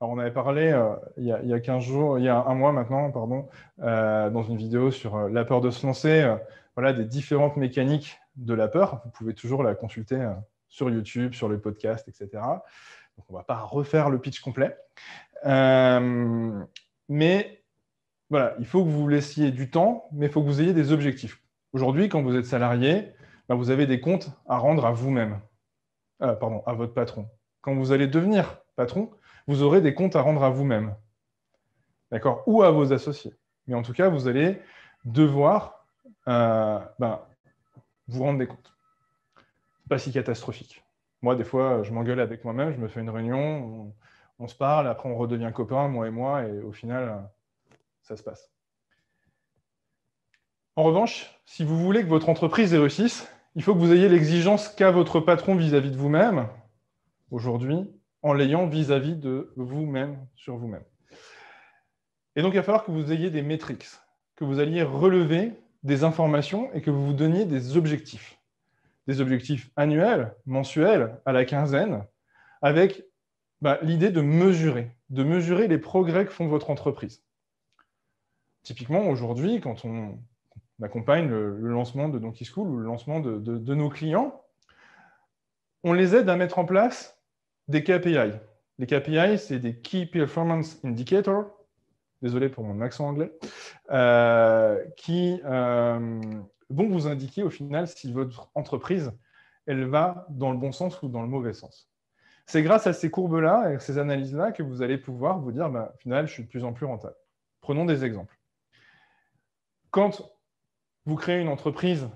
Alors, 0.00 0.12
on 0.12 0.18
avait 0.18 0.32
parlé 0.32 0.70
euh, 0.70 0.94
il, 1.16 1.26
y 1.26 1.52
a, 1.52 1.60
15 1.60 1.82
jours, 1.82 2.18
il 2.18 2.24
y 2.24 2.28
a 2.28 2.44
un 2.44 2.54
mois 2.54 2.72
maintenant, 2.72 3.10
pardon, 3.10 3.48
euh, 3.80 4.30
dans 4.30 4.44
une 4.44 4.56
vidéo 4.56 4.92
sur 4.92 5.16
euh, 5.16 5.28
la 5.28 5.44
peur 5.44 5.60
de 5.60 5.70
se 5.70 5.84
lancer, 5.84 6.36
voilà, 6.76 6.92
des 6.92 7.04
différentes 7.04 7.56
mécaniques 7.56 8.18
de 8.36 8.54
la 8.54 8.68
peur. 8.68 9.02
Vous 9.04 9.10
pouvez 9.10 9.34
toujours 9.34 9.64
la 9.64 9.74
consulter 9.74 10.24
sur 10.68 10.90
YouTube, 10.90 11.34
sur 11.34 11.48
le 11.48 11.60
podcast, 11.60 12.08
etc. 12.08 12.28
Donc, 12.32 13.26
on 13.28 13.32
ne 13.32 13.38
va 13.38 13.44
pas 13.44 13.58
refaire 13.60 14.10
le 14.10 14.20
pitch 14.20 14.40
complet. 14.40 14.76
mais 17.08 17.58
voilà, 18.30 18.54
il 18.58 18.66
faut 18.66 18.84
que 18.84 18.88
vous 18.90 19.02
vous 19.02 19.08
laissiez 19.08 19.50
du 19.50 19.70
temps, 19.70 20.08
mais 20.12 20.26
il 20.26 20.32
faut 20.32 20.42
que 20.42 20.46
vous 20.46 20.60
ayez 20.60 20.74
des 20.74 20.92
objectifs. 20.92 21.42
Aujourd'hui, 21.72 22.08
quand 22.08 22.22
vous 22.22 22.36
êtes 22.36 22.44
salarié, 22.44 23.12
ben, 23.48 23.54
vous 23.54 23.70
avez 23.70 23.86
des 23.86 24.00
comptes 24.00 24.30
à 24.46 24.58
rendre 24.58 24.84
à 24.84 24.92
vous-même, 24.92 25.40
euh, 26.22 26.34
pardon, 26.34 26.62
à 26.66 26.74
votre 26.74 26.92
patron. 26.92 27.28
Quand 27.62 27.74
vous 27.74 27.92
allez 27.92 28.06
devenir 28.06 28.58
patron, 28.76 29.10
vous 29.46 29.62
aurez 29.62 29.80
des 29.80 29.94
comptes 29.94 30.16
à 30.16 30.20
rendre 30.20 30.44
à 30.44 30.50
vous-même, 30.50 30.94
d'accord, 32.10 32.42
ou 32.46 32.62
à 32.62 32.70
vos 32.70 32.92
associés. 32.92 33.34
Mais 33.66 33.74
en 33.74 33.82
tout 33.82 33.94
cas, 33.94 34.08
vous 34.10 34.28
allez 34.28 34.60
devoir 35.04 35.86
euh, 36.28 36.78
ben, 36.98 37.20
vous 38.08 38.22
rendre 38.22 38.38
des 38.38 38.46
comptes. 38.46 38.74
Pas 39.88 39.98
si 39.98 40.12
catastrophique. 40.12 40.84
Moi, 41.22 41.34
des 41.34 41.44
fois, 41.44 41.82
je 41.82 41.92
m'engueule 41.92 42.20
avec 42.20 42.44
moi-même, 42.44 42.72
je 42.72 42.78
me 42.78 42.88
fais 42.88 43.00
une 43.00 43.10
réunion, 43.10 43.92
on, 44.38 44.46
se 44.46 44.54
parle, 44.54 44.86
après 44.86 45.08
on 45.08 45.16
redevient 45.16 45.50
copains, 45.52 45.88
moi 45.88 46.06
et 46.06 46.10
moi, 46.10 46.44
et 46.44 46.60
au 46.60 46.72
final 46.72 47.28
ça 48.02 48.16
se 48.16 48.22
passe. 48.22 48.50
En 50.76 50.84
revanche, 50.84 51.28
si 51.44 51.64
vous 51.64 51.76
voulez 51.76 52.02
que 52.02 52.08
votre 52.08 52.28
entreprise 52.28 52.72
réussisse, 52.72 53.28
il 53.56 53.62
faut 53.62 53.74
que 53.74 53.80
vous 53.80 53.92
ayez 53.92 54.08
l'exigence 54.08 54.68
qu'a 54.68 54.92
votre 54.92 55.18
patron 55.18 55.56
vis-à-vis 55.56 55.90
de 55.90 55.96
vous-même 55.96 56.48
aujourd'hui, 57.32 57.90
en 58.22 58.32
l'ayant 58.32 58.66
vis-à-vis 58.66 59.16
de 59.16 59.52
vous-même 59.56 60.24
sur 60.36 60.56
vous-même. 60.56 60.84
Et 62.36 62.42
donc, 62.42 62.52
il 62.52 62.56
va 62.56 62.62
falloir 62.62 62.84
que 62.84 62.92
vous 62.92 63.12
ayez 63.12 63.30
des 63.30 63.42
métriques, 63.42 63.88
que 64.36 64.44
vous 64.44 64.60
alliez 64.60 64.82
relever 64.82 65.52
des 65.82 66.04
informations 66.04 66.72
et 66.72 66.80
que 66.80 66.90
vous 66.90 67.06
vous 67.06 67.12
donniez 67.12 67.44
des 67.44 67.76
objectifs. 67.76 68.37
Des 69.08 69.20
objectifs 69.20 69.70
annuels, 69.74 70.36
mensuels, 70.46 71.18
à 71.26 71.32
la 71.32 71.44
quinzaine, 71.44 72.04
avec 72.62 73.04
bah, 73.60 73.78
l'idée 73.82 74.10
de 74.10 74.20
mesurer, 74.20 74.92
de 75.10 75.24
mesurer 75.24 75.66
les 75.66 75.78
progrès 75.78 76.26
que 76.26 76.32
font 76.32 76.46
votre 76.46 76.70
entreprise. 76.70 77.24
Typiquement, 78.62 79.08
aujourd'hui, 79.08 79.60
quand 79.60 79.84
on, 79.84 80.18
accompagne 80.82 81.28
le, 81.28 81.58
lancement 81.68 82.08
de 82.08 82.18
Donkey 82.18 82.44
School 82.44 82.68
ou 82.68 82.76
le 82.76 82.84
lancement 82.84 83.18
de, 83.18 83.74
nos 83.74 83.88
clients, 83.88 84.44
on 85.82 85.92
les 85.92 86.14
aide 86.14 86.28
à 86.28 86.36
mettre 86.36 86.58
en 86.58 86.64
place 86.64 87.18
des 87.66 87.82
KPI, 87.82 88.32
Les 88.78 88.86
KPI, 88.86 89.38
c'est 89.38 89.58
des 89.58 89.74
Key 89.74 90.06
Performance 90.06 90.78
Indicators, 90.84 91.46
désolé 92.22 92.48
pour 92.48 92.62
mon 92.62 92.80
accent 92.80 93.08
anglais, 93.08 93.32
euh, 93.90 94.84
qui 94.96 95.40
euh, 95.44 96.20
vont 96.70 96.88
vous 96.88 97.06
indiquer 97.06 97.42
au 97.42 97.50
final 97.50 97.88
si 97.88 98.12
votre 98.12 98.50
entreprise, 98.54 99.12
elle 99.66 99.84
va 99.84 100.26
dans 100.30 100.52
le 100.52 100.58
bon 100.58 100.72
sens 100.72 101.02
ou 101.02 101.08
dans 101.08 101.22
le 101.22 101.28
mauvais 101.28 101.52
sens. 101.52 101.88
C'est 102.46 102.62
grâce 102.62 102.86
à 102.86 102.92
ces 102.92 103.10
courbes-là 103.10 103.72
et 103.72 103.78
ces 103.78 103.98
analyses-là 103.98 104.52
que 104.52 104.62
vous 104.62 104.80
allez 104.80 104.96
pouvoir 104.96 105.38
vous 105.38 105.52
dire, 105.52 105.68
bah, 105.68 105.92
au 105.94 105.98
final, 105.98 106.26
je 106.26 106.32
suis 106.32 106.44
de 106.44 106.48
plus 106.48 106.64
en 106.64 106.72
plus 106.72 106.86
rentable. 106.86 107.16
Prenons 107.60 107.84
des 107.84 108.04
exemples. 108.04 108.38
Quand 109.90 110.22
vous 111.04 111.16
créez 111.16 111.40
une 111.40 111.48
entreprise 111.48 112.08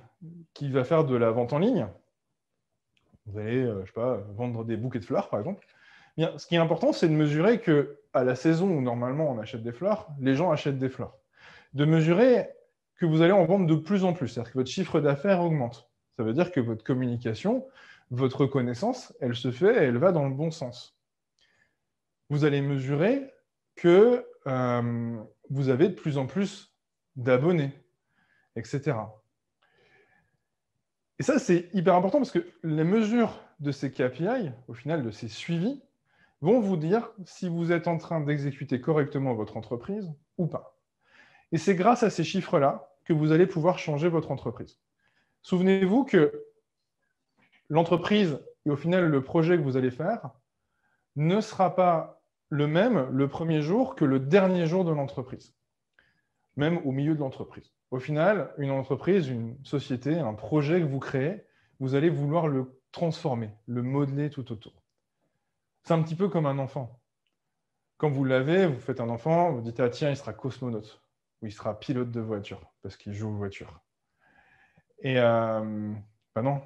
qui 0.55 0.71
va 0.71 0.85
faire 0.85 1.05
de 1.05 1.17
la 1.17 1.31
vente 1.31 1.53
en 1.53 1.59
ligne, 1.59 1.87
vous 3.27 3.39
allez, 3.39 3.63
euh, 3.63 3.85
vendre 4.35 4.65
des 4.65 4.77
bouquets 4.77 5.01
de 5.01 5.05
fleurs, 5.05 5.29
par 5.29 5.39
exemple. 5.41 5.67
Bien, 6.17 6.37
ce 6.39 6.47
qui 6.47 6.55
est 6.55 6.59
important, 6.59 6.93
c'est 6.93 7.09
de 7.09 7.15
mesurer 7.15 7.61
que 7.61 7.99
à 8.13 8.25
la 8.25 8.35
saison 8.35 8.69
où 8.69 8.81
normalement 8.81 9.31
on 9.31 9.39
achète 9.39 9.63
des 9.63 9.73
fleurs, 9.73 10.09
les 10.21 10.35
gens 10.35 10.51
achètent 10.51 10.79
des 10.79 10.91
fleurs. 10.91 11.17
De 11.73 11.85
mesurer 11.85 12.49
que 12.97 13.07
vous 13.07 13.23
allez 13.23 13.33
en 13.33 13.45
vendre 13.45 13.67
de 13.67 13.75
plus 13.75 14.05
en 14.05 14.13
plus, 14.13 14.29
c'est-à-dire 14.29 14.53
que 14.53 14.59
votre 14.59 14.71
chiffre 14.71 15.01
d'affaires 15.01 15.41
augmente. 15.41 15.91
Ça 16.17 16.23
veut 16.23 16.33
dire 16.33 16.53
que 16.53 16.61
votre 16.61 16.85
communication, 16.85 17.67
votre 18.11 18.47
connaissance, 18.47 19.15
elle 19.21 19.35
se 19.35 19.51
fait 19.51 19.75
et 19.75 19.87
elle 19.87 19.99
va 19.99 20.13
dans 20.13 20.29
le 20.29 20.35
bon 20.35 20.51
sens. 20.51 20.99
Vous 22.29 22.45
allez 22.45 22.61
mesurer 22.61 23.33
que 23.75 24.27
euh, 24.47 25.23
vous 25.51 25.69
avez 25.69 25.89
de 25.89 25.95
plus 25.95 26.19
en 26.19 26.27
plus 26.27 26.75
d'abonnés, 27.17 27.73
etc. 28.57 28.97
Et 31.19 31.23
ça, 31.23 31.39
c'est 31.39 31.69
hyper 31.73 31.95
important 31.95 32.19
parce 32.19 32.31
que 32.31 32.47
les 32.63 32.85
mesures 32.85 33.41
de 33.61 33.71
ces 33.71 33.93
KPI, 33.93 34.51
au 34.69 34.75
final, 34.75 35.03
de 35.03 35.11
ces 35.11 35.29
suivis, 35.29 35.83
vont 36.41 36.61
vous 36.61 36.77
dire 36.77 37.11
si 37.25 37.49
vous 37.49 37.71
êtes 37.71 37.87
en 37.87 37.97
train 37.97 38.21
d'exécuter 38.21 38.81
correctement 38.81 39.35
votre 39.35 39.57
entreprise 39.57 40.13
ou 40.37 40.47
pas. 40.47 40.82
Et 41.53 41.59
c'est 41.59 41.75
grâce 41.75 42.03
à 42.03 42.11
ces 42.11 42.25
chiffres-là 42.25 42.91
que 43.05 43.13
vous 43.13 43.31
allez 43.31 43.47
pouvoir 43.47 43.79
changer 43.79 44.09
votre 44.09 44.31
entreprise. 44.31 44.79
Souvenez-vous 45.43 46.05
que 46.05 46.47
l'entreprise 47.69 48.41
et 48.65 48.71
au 48.71 48.77
final 48.77 49.07
le 49.07 49.23
projet 49.23 49.57
que 49.57 49.63
vous 49.63 49.77
allez 49.77 49.91
faire 49.91 50.31
ne 51.17 51.41
sera 51.41 51.75
pas 51.75 52.23
le 52.49 52.67
même 52.67 53.09
le 53.11 53.29
premier 53.29 53.61
jour 53.61 53.95
que 53.95 54.05
le 54.05 54.21
dernier 54.21 54.67
jour 54.67 54.85
de 54.85 54.93
l'entreprise, 54.93 55.55
même 56.57 56.79
au 56.87 56.93
milieu 56.93 57.15
de 57.15 57.21
l'entreprise. 57.21 57.73
Au 57.91 57.99
final, 57.99 58.55
une 58.57 58.71
entreprise, 58.71 59.29
une 59.29 59.57
société, 59.65 60.19
un 60.19 60.35
projet 60.35 60.81
que 60.81 60.87
vous 60.87 60.99
créez, 60.99 61.45
vous 61.81 61.95
allez 61.95 62.09
vouloir 62.09 62.49
le 62.49 62.81
transformer, 62.93 63.51
le 63.67 63.83
modeler 63.83 64.31
tout 64.31 64.53
autour. 64.53 64.83
C'est 65.83 65.95
un 65.95 66.03
petit 66.03 66.15
peu 66.15 66.29
comme 66.29 66.47
un 66.47 66.59
enfant. 66.59 67.01
Quand 67.99 68.11
vous 68.11 68.25
l'avez, 68.25 68.67
vous 68.67 68.81
faites 68.81 69.01
un 69.01 69.09
enfant, 69.09 69.53
vous 69.53 69.61
dites 69.61 69.81
ah 69.81 69.91
tiens, 69.91 70.11
il 70.11 70.17
sera 70.17 70.33
cosmonaute 70.33 71.03
ou 71.43 71.47
il 71.47 71.53
sera 71.53 71.79
pilote 71.79 72.11
de 72.11 72.21
voiture 72.21 72.73
parce 72.83 72.97
qu'il 72.97 73.13
joue 73.13 73.29
aux 73.29 73.37
voitures. 73.37 73.81
Et 75.01 75.19
euh, 75.19 75.93
bah 76.35 76.43
non, 76.43 76.63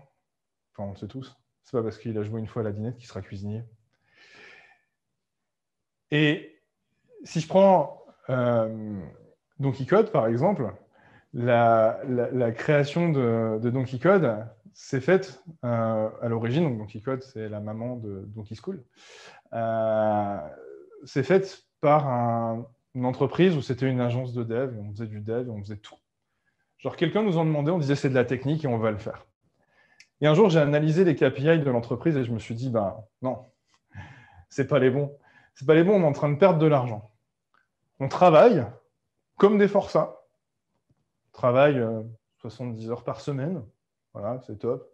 enfin 0.72 0.88
on 0.88 0.90
le 0.90 0.96
sait 0.96 1.08
tous. 1.08 1.36
C'est 1.64 1.72
pas 1.72 1.82
parce 1.82 1.98
qu'il 1.98 2.16
a 2.18 2.22
joué 2.22 2.40
une 2.40 2.46
fois 2.46 2.62
à 2.62 2.64
la 2.64 2.72
dinette 2.72 2.96
qu'il 2.96 3.06
sera 3.06 3.22
cuisinier. 3.22 3.64
Et 6.10 6.62
si 7.24 7.40
je 7.40 7.48
prends 7.48 8.04
euh, 8.30 9.00
Donkey 9.58 9.86
Code 9.86 10.12
par 10.12 10.26
exemple, 10.26 10.72
la, 11.32 12.52
création 12.52 13.10
de, 13.10 13.58
Donkey 13.70 13.98
Code 13.98 14.46
s'est 14.72 15.00
faite 15.00 15.42
euh, 15.64 16.08
à 16.20 16.28
l'origine, 16.28 16.64
donc 16.64 16.78
Donkey 16.78 17.00
Code, 17.00 17.22
c'est 17.22 17.48
la 17.48 17.60
maman 17.60 17.96
de 17.96 18.24
Donkey 18.28 18.54
School, 18.54 18.82
euh, 19.52 20.38
c'est 21.04 21.22
faite 21.22 21.64
par 21.80 22.66
une 22.96 23.04
entreprise 23.04 23.56
où 23.56 23.62
c'était 23.62 23.88
une 23.88 24.00
agence 24.00 24.32
de 24.32 24.42
dev, 24.42 24.74
et 24.74 24.80
on 24.80 24.90
faisait 24.90 25.06
du 25.06 25.20
dev, 25.20 25.46
et 25.46 25.50
on 25.50 25.60
faisait 25.60 25.76
tout. 25.76 25.94
Genre, 26.78 26.96
quelqu'un 26.96 27.22
nous 27.22 27.36
en 27.38 27.44
demandait, 27.44 27.70
on 27.70 27.78
disait 27.78 27.94
c'est 27.94 28.08
de 28.08 28.14
la 28.14 28.24
technique 28.24 28.64
et 28.64 28.68
on 28.68 28.78
va 28.78 28.90
le 28.90 28.98
faire. 28.98 29.26
Et 30.20 30.26
un 30.26 30.34
jour, 30.34 30.48
j'ai 30.48 30.58
analysé 30.58 31.04
les 31.04 31.14
KPI 31.14 31.60
de 31.60 31.70
l'entreprise 31.70 32.16
et 32.16 32.24
je 32.24 32.32
me 32.32 32.38
suis 32.38 32.54
dit, 32.54 32.70
ben 32.70 32.96
non, 33.22 33.44
c'est 34.48 34.66
pas 34.66 34.78
les 34.78 34.90
bons. 34.90 35.16
C'est 35.54 35.66
pas 35.66 35.74
les 35.74 35.84
bons, 35.84 36.00
on 36.00 36.02
est 36.02 36.06
en 36.06 36.12
train 36.12 36.30
de 36.30 36.38
perdre 36.38 36.58
de 36.58 36.66
l'argent. 36.66 37.10
On 38.00 38.08
travaille 38.08 38.66
comme 39.36 39.58
des 39.58 39.68
forçats 39.68 40.16
travaille 41.36 41.84
70 42.38 42.88
euh, 42.88 42.92
heures 42.92 43.04
par 43.04 43.20
semaine. 43.20 43.62
Voilà, 44.14 44.40
c'est 44.46 44.58
top. 44.58 44.90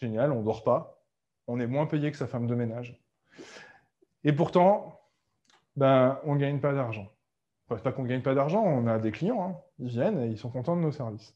Génial, 0.00 0.30
on 0.30 0.42
dort 0.42 0.62
pas. 0.62 1.02
On 1.48 1.58
est 1.58 1.66
moins 1.66 1.86
payé 1.86 2.12
que 2.12 2.16
sa 2.16 2.28
femme 2.28 2.46
de 2.46 2.54
ménage. 2.54 3.02
Et 4.22 4.32
pourtant, 4.32 5.00
ben, 5.74 6.20
on 6.24 6.36
ne 6.36 6.40
gagne 6.40 6.60
pas 6.60 6.72
d'argent. 6.72 7.10
N'est 7.70 7.78
pas 7.78 7.92
qu'on 7.92 8.02
ne 8.02 8.08
gagne 8.08 8.22
pas 8.22 8.34
d'argent, 8.34 8.62
on 8.62 8.86
a 8.86 8.98
des 8.98 9.12
clients, 9.12 9.42
hein. 9.42 9.56
ils 9.78 9.88
viennent 9.88 10.20
et 10.20 10.26
ils 10.26 10.36
sont 10.36 10.50
contents 10.50 10.76
de 10.76 10.82
nos 10.82 10.92
services. 10.92 11.34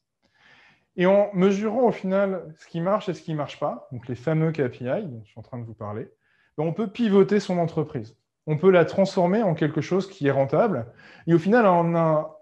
Et 0.96 1.06
en 1.06 1.30
mesurant 1.32 1.84
au 1.84 1.92
final 1.92 2.54
ce 2.58 2.66
qui 2.66 2.80
marche 2.80 3.08
et 3.08 3.14
ce 3.14 3.22
qui 3.22 3.32
ne 3.32 3.36
marche 3.36 3.58
pas, 3.58 3.88
donc 3.92 4.06
les 4.08 4.14
fameux 4.14 4.52
KPI 4.52 5.06
dont 5.06 5.22
je 5.24 5.30
suis 5.30 5.38
en 5.38 5.42
train 5.42 5.58
de 5.58 5.64
vous 5.64 5.74
parler, 5.74 6.10
ben, 6.56 6.64
on 6.64 6.72
peut 6.72 6.88
pivoter 6.88 7.40
son 7.40 7.58
entreprise. 7.58 8.16
On 8.46 8.56
peut 8.56 8.70
la 8.70 8.84
transformer 8.84 9.42
en 9.42 9.54
quelque 9.54 9.80
chose 9.80 10.08
qui 10.08 10.26
est 10.26 10.30
rentable. 10.30 10.86
Et 11.26 11.34
au 11.34 11.38
final, 11.38 11.66
on 11.66 11.94
a 11.96 12.38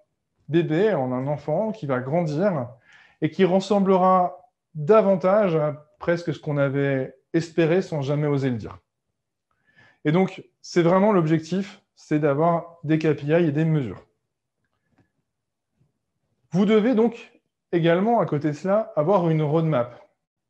bébé, 0.49 0.93
en 0.93 1.13
un 1.13 1.27
enfant 1.27 1.73
qui 1.73 1.87
va 1.87 2.01
grandir 2.01 2.69
et 3.23 3.31
qui 3.31 3.45
ressemblera 3.45 4.51
davantage 4.75 5.57
à 5.57 5.87
presque 5.99 6.35
ce 6.35 6.39
qu'on 6.39 6.59
avait 6.59 7.17
espéré 7.33 7.81
sans 7.81 8.03
jamais 8.03 8.27
oser 8.27 8.51
le 8.51 8.57
dire. 8.57 8.79
Et 10.05 10.13
donc, 10.13 10.45
c'est 10.61 10.83
vraiment 10.83 11.13
l'objectif, 11.13 11.83
c'est 11.97 12.19
d'avoir 12.19 12.79
des 12.85 12.99
KPI 12.99 13.33
et 13.33 13.53
des 13.53 13.65
mesures. 13.65 14.05
Vous 16.51 16.67
devez 16.67 16.95
donc 16.95 17.33
également, 17.73 18.21
à 18.21 18.27
côté 18.27 18.49
de 18.49 18.53
cela, 18.53 18.93
avoir 18.97 19.29
une 19.31 19.43
roadmap. 19.43 20.01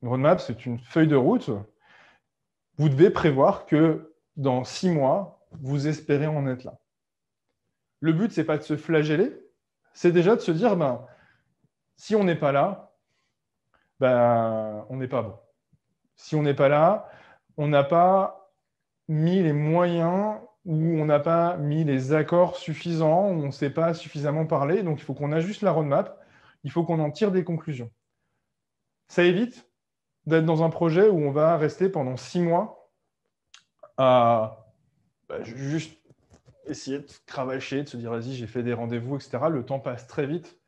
Une 0.02 0.08
roadmap, 0.08 0.40
c'est 0.40 0.66
une 0.66 0.78
feuille 0.78 1.08
de 1.08 1.16
route. 1.16 1.50
Vous 2.76 2.88
devez 2.88 3.10
prévoir 3.10 3.66
que 3.66 4.14
dans 4.36 4.64
six 4.64 4.90
mois, 4.90 5.46
vous 5.52 5.86
espérez 5.86 6.26
en 6.26 6.46
être 6.46 6.64
là. 6.64 6.78
Le 8.00 8.12
but, 8.12 8.32
ce 8.32 8.40
n'est 8.40 8.46
pas 8.46 8.58
de 8.58 8.62
se 8.62 8.76
flageller, 8.76 9.32
c'est 9.92 10.12
déjà 10.12 10.36
de 10.36 10.40
se 10.40 10.50
dire, 10.50 10.76
ben, 10.76 11.06
si 11.96 12.14
on 12.16 12.24
n'est 12.24 12.34
pas 12.34 12.52
là, 12.52 12.92
ben, 14.00 14.84
on 14.90 14.96
n'est 14.96 15.08
pas 15.08 15.22
bon. 15.22 15.38
Si 16.16 16.34
on 16.34 16.42
n'est 16.42 16.54
pas 16.54 16.68
là, 16.68 17.08
on 17.56 17.68
n'a 17.68 17.84
pas 17.84 18.52
mis 19.08 19.42
les 19.42 19.52
moyens 19.52 20.38
ou 20.64 20.74
on 20.74 21.04
n'a 21.04 21.20
pas 21.20 21.56
mis 21.56 21.84
les 21.84 22.12
accords 22.12 22.56
suffisants, 22.56 23.28
ou 23.30 23.42
on 23.42 23.46
ne 23.46 23.50
sait 23.50 23.70
pas 23.70 23.94
suffisamment 23.94 24.46
parler, 24.46 24.82
donc 24.82 24.98
il 24.98 25.04
faut 25.04 25.14
qu'on 25.14 25.32
ajuste 25.32 25.62
la 25.62 25.72
roadmap, 25.72 26.24
il 26.64 26.70
faut 26.70 26.84
qu'on 26.84 27.00
en 27.00 27.10
tire 27.10 27.30
des 27.30 27.44
conclusions. 27.44 27.90
Ça 29.08 29.24
évite 29.24 29.68
d'être 30.26 30.46
dans 30.46 30.62
un 30.62 30.70
projet 30.70 31.08
où 31.08 31.18
on 31.18 31.30
va 31.30 31.56
rester 31.56 31.88
pendant 31.88 32.16
six 32.16 32.40
mois 32.40 32.90
à 33.98 34.66
ben, 35.28 35.42
juste 35.44 35.98
essayer 36.66 36.98
de 36.98 37.06
cravacher, 37.26 37.82
de 37.82 37.88
se 37.88 37.96
dire 37.96 38.10
vas-y, 38.10 38.34
j'ai 38.34 38.46
fait 38.46 38.62
des 38.62 38.72
rendez-vous, 38.72 39.16
etc. 39.16 39.38
Le 39.50 39.64
temps 39.64 39.80
passe 39.80 40.06
très 40.06 40.26
vite 40.26 40.58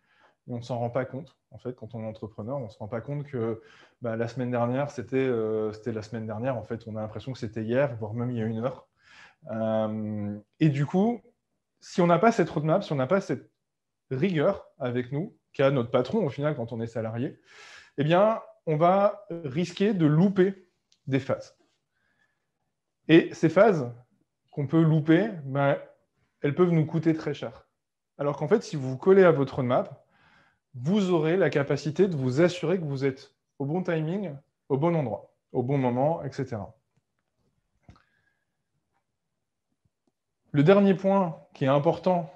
on 0.48 0.56
ne 0.56 0.62
s'en 0.62 0.78
rend 0.78 0.90
pas 0.90 1.04
compte. 1.04 1.36
En 1.50 1.58
fait, 1.58 1.74
quand 1.74 1.94
on 1.94 2.02
est 2.02 2.06
entrepreneur, 2.06 2.56
on 2.56 2.64
ne 2.64 2.68
se 2.68 2.78
rend 2.78 2.88
pas 2.88 3.00
compte 3.00 3.24
que 3.24 3.62
bah, 4.02 4.16
la 4.16 4.28
semaine 4.28 4.50
dernière, 4.50 4.88
euh, 5.12 5.72
c'était 5.72 5.92
la 5.92 6.02
semaine 6.02 6.26
dernière. 6.26 6.56
En 6.56 6.62
fait, 6.62 6.82
on 6.86 6.96
a 6.96 7.00
l'impression 7.00 7.32
que 7.32 7.38
c'était 7.38 7.62
hier, 7.62 7.96
voire 7.96 8.14
même 8.14 8.30
il 8.30 8.38
y 8.38 8.42
a 8.42 8.46
une 8.46 8.58
heure. 8.58 8.86
Euh, 9.50 10.38
et 10.60 10.68
du 10.68 10.86
coup, 10.86 11.20
si 11.80 12.00
on 12.00 12.06
n'a 12.06 12.18
pas 12.18 12.32
cette 12.32 12.50
roadmap, 12.50 12.82
si 12.82 12.92
on 12.92 12.96
n'a 12.96 13.06
pas 13.06 13.20
cette 13.20 13.50
rigueur 14.10 14.66
avec 14.78 15.12
nous, 15.12 15.36
qu'a 15.52 15.70
notre 15.70 15.90
patron 15.90 16.24
au 16.24 16.28
final 16.28 16.54
quand 16.54 16.72
on 16.72 16.80
est 16.80 16.86
salarié, 16.86 17.38
eh 17.98 18.04
bien, 18.04 18.40
on 18.66 18.76
va 18.76 19.26
risquer 19.44 19.94
de 19.94 20.06
louper 20.06 20.68
des 21.06 21.20
phases. 21.20 21.56
Et 23.08 23.32
ces 23.32 23.48
phases, 23.48 23.92
qu'on 24.50 24.66
peut 24.66 24.82
louper, 24.82 25.30
ben, 25.44 25.78
elles 26.42 26.54
peuvent 26.54 26.72
nous 26.72 26.86
coûter 26.86 27.14
très 27.14 27.34
cher. 27.34 27.68
Alors 28.18 28.36
qu'en 28.36 28.48
fait, 28.48 28.62
si 28.62 28.76
vous 28.76 28.90
vous 28.90 28.96
collez 28.96 29.22
à 29.22 29.30
votre 29.30 29.56
roadmap, 29.56 30.04
vous 30.74 31.10
aurez 31.10 31.36
la 31.36 31.50
capacité 31.50 32.08
de 32.08 32.16
vous 32.16 32.40
assurer 32.40 32.78
que 32.78 32.84
vous 32.84 33.04
êtes 33.04 33.34
au 33.58 33.64
bon 33.64 33.82
timing, 33.82 34.34
au 34.68 34.76
bon 34.76 34.94
endroit, 34.94 35.34
au 35.52 35.62
bon 35.62 35.78
moment, 35.78 36.22
etc. 36.24 36.56
Le 40.56 40.62
dernier 40.62 40.94
point 40.94 41.36
qui 41.52 41.66
est 41.66 41.68
important 41.68 42.32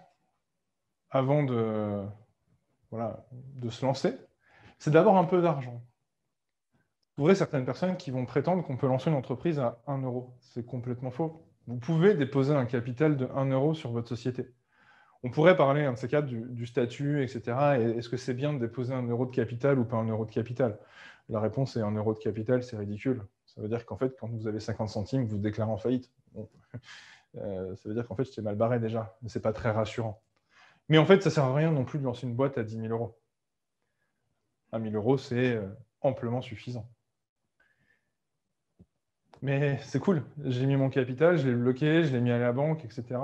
avant 1.09 1.43
de, 1.43 2.05
se 3.71 3.83
lancer, 3.83 4.15
c'est 4.79 4.91
d'avoir 4.91 5.17
un 5.17 5.25
peu 5.25 5.41
d'argent. 5.41 5.83
Vous 7.17 7.25
aurez 7.25 7.35
certaines 7.35 7.65
personnes 7.65 7.97
qui 7.97 8.11
vont 8.11 8.27
prétendre 8.27 8.63
qu'on 8.63 8.77
peut 8.77 8.89
lancer 8.89 9.09
une 9.09 9.17
entreprise 9.17 9.59
à 9.59 9.81
1 9.87 10.03
euro. 10.03 10.35
C'est 10.43 10.67
complètement 10.67 11.11
faux. 11.11 11.47
Vous 11.67 11.79
pouvez 11.79 12.13
déposer 12.13 12.53
un 12.55 12.67
capital 12.67 13.17
de 13.17 13.27
1 13.35 13.47
euro 13.53 13.73
sur 13.73 13.91
votre 13.91 14.11
société. 14.11 14.53
On 15.23 15.31
pourrait 15.31 15.57
parler, 15.57 15.87
un 15.87 15.95
de 15.95 15.99
ces 15.99 16.09
cas, 16.09 16.21
du, 16.21 16.67
statut, 16.67 17.23
etc. 17.23 17.41
Est-ce 17.97 18.11
que 18.11 18.19
c'est 18.19 18.35
bien 18.35 18.53
de 18.53 18.59
déposer 18.59 18.93
un 18.93 19.09
euro 19.09 19.25
de 19.25 19.35
capital 19.35 19.79
ou 19.79 19.87
pas 19.87 19.97
un 19.97 20.07
euro 20.07 20.27
de 20.27 20.31
capital? 20.31 20.79
La 21.31 21.41
réponse 21.41 21.75
est 21.79 21.81
un 21.81 21.93
euro 21.93 22.13
de 22.13 22.19
capital, 22.19 22.63
c'est 22.65 22.77
ridicule. 22.77 23.23
Ça 23.47 23.63
veut 23.63 23.69
dire 23.69 23.87
qu'en 23.87 23.97
fait, 23.97 24.15
quand 24.21 24.29
vous 24.29 24.47
avez 24.47 24.61
50 24.61 24.91
centimes, 24.91 25.25
vous 25.25 25.39
déclarez 25.39 25.71
en 25.71 25.79
faillite. 25.79 26.11
Euh, 27.37 27.77
ça 27.77 27.89
veut 27.89 27.95
dire 27.95 28.07
qu'en 28.07 28.17
fait, 28.17 28.25
j'étais 28.25 28.43
mal 28.43 28.57
barré 28.57 28.81
déjà. 28.81 29.17
Ce 29.27 29.39
n'est 29.39 29.43
pas 29.43 29.53
très 29.53 29.71
rassurant. 29.71 30.23
Mais 30.89 30.99
en 30.99 31.07
fait, 31.07 31.23
ça 31.23 31.31
ne 31.31 31.35
sert 31.35 31.45
à 31.45 31.55
rien 31.55 31.71
non 31.71 31.85
plus 31.85 31.99
de 31.99 32.05
lancer 32.05 32.27
une 32.27 32.35
boîte 32.35 32.59
à 32.59 32.65
10 32.65 32.77
000 32.77 32.89
euros. 32.89 33.19
1 34.73 34.83
000 34.83 34.95
euros, 34.95 35.19
c'est 35.19 35.57
euh, 35.57 35.69
amplement 36.01 36.43
suffisant. 36.43 36.89
Mais 39.43 39.79
c'est 39.83 40.01
cool. 40.01 40.23
J'ai 40.45 40.67
mis 40.67 40.77
mon 40.77 40.91
capital, 40.91 41.39
je 41.39 41.49
l'ai 41.49 41.55
bloqué, 41.55 42.05
je 42.05 42.13
l'ai 42.13 42.21
mis 42.21 42.31
à 42.31 42.39
la 42.39 42.53
banque, 42.53 42.85
etc. 42.85 43.21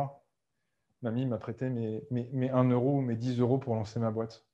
Mamie 1.03 1.27
m'a 1.27 1.37
prêté 1.37 1.69
mes, 1.69 2.03
mes, 2.11 2.51
1 2.51 2.71
euro 2.71 2.99
ou 2.99 3.01
mes 3.01 3.17
10 3.17 3.39
euros 3.41 3.59
pour 3.59 3.75
lancer 3.75 4.01
ma 4.01 4.11
boîte. 4.11 4.47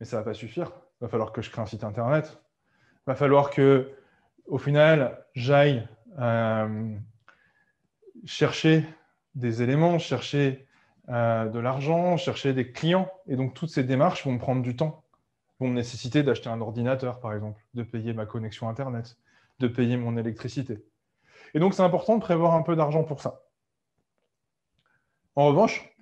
Mais 0.00 0.06
ça 0.06 0.16
ne 0.16 0.22
va 0.22 0.30
pas 0.30 0.34
suffire. 0.34 0.72
Il 1.00 1.04
va 1.04 1.08
falloir 1.08 1.32
que 1.32 1.42
je 1.42 1.50
crée 1.50 1.60
un 1.60 1.66
site 1.66 1.84
internet. 1.84 2.40
Il 2.72 3.08
va 3.08 3.14
falloir 3.14 3.50
que, 3.50 3.92
au 4.46 4.58
final, 4.58 5.26
j'aille 5.34 5.86
euh, 6.18 6.96
chercher 8.24 8.84
des 9.34 9.62
éléments, 9.62 9.98
chercher 9.98 10.66
euh, 11.08 11.48
de 11.48 11.58
l'argent, 11.58 12.16
chercher 12.16 12.52
des 12.52 12.72
clients. 12.72 13.10
Et 13.26 13.36
donc, 13.36 13.54
toutes 13.54 13.70
ces 13.70 13.84
démarches 13.84 14.24
vont 14.24 14.32
me 14.32 14.38
prendre 14.38 14.62
du 14.62 14.76
temps, 14.76 15.04
vont 15.60 15.68
me 15.68 15.74
nécessiter 15.74 16.22
d'acheter 16.22 16.48
un 16.48 16.60
ordinateur, 16.60 17.20
par 17.20 17.34
exemple, 17.34 17.60
de 17.74 17.82
payer 17.82 18.12
ma 18.12 18.26
connexion 18.26 18.68
Internet, 18.68 19.16
de 19.58 19.68
payer 19.68 19.96
mon 19.96 20.16
électricité. 20.16 20.84
Et 21.54 21.58
donc, 21.58 21.74
c'est 21.74 21.82
important 21.82 22.16
de 22.16 22.22
prévoir 22.22 22.54
un 22.54 22.62
peu 22.62 22.76
d'argent 22.76 23.04
pour 23.04 23.20
ça. 23.20 23.42
En 25.34 25.46
revanche, 25.46 25.94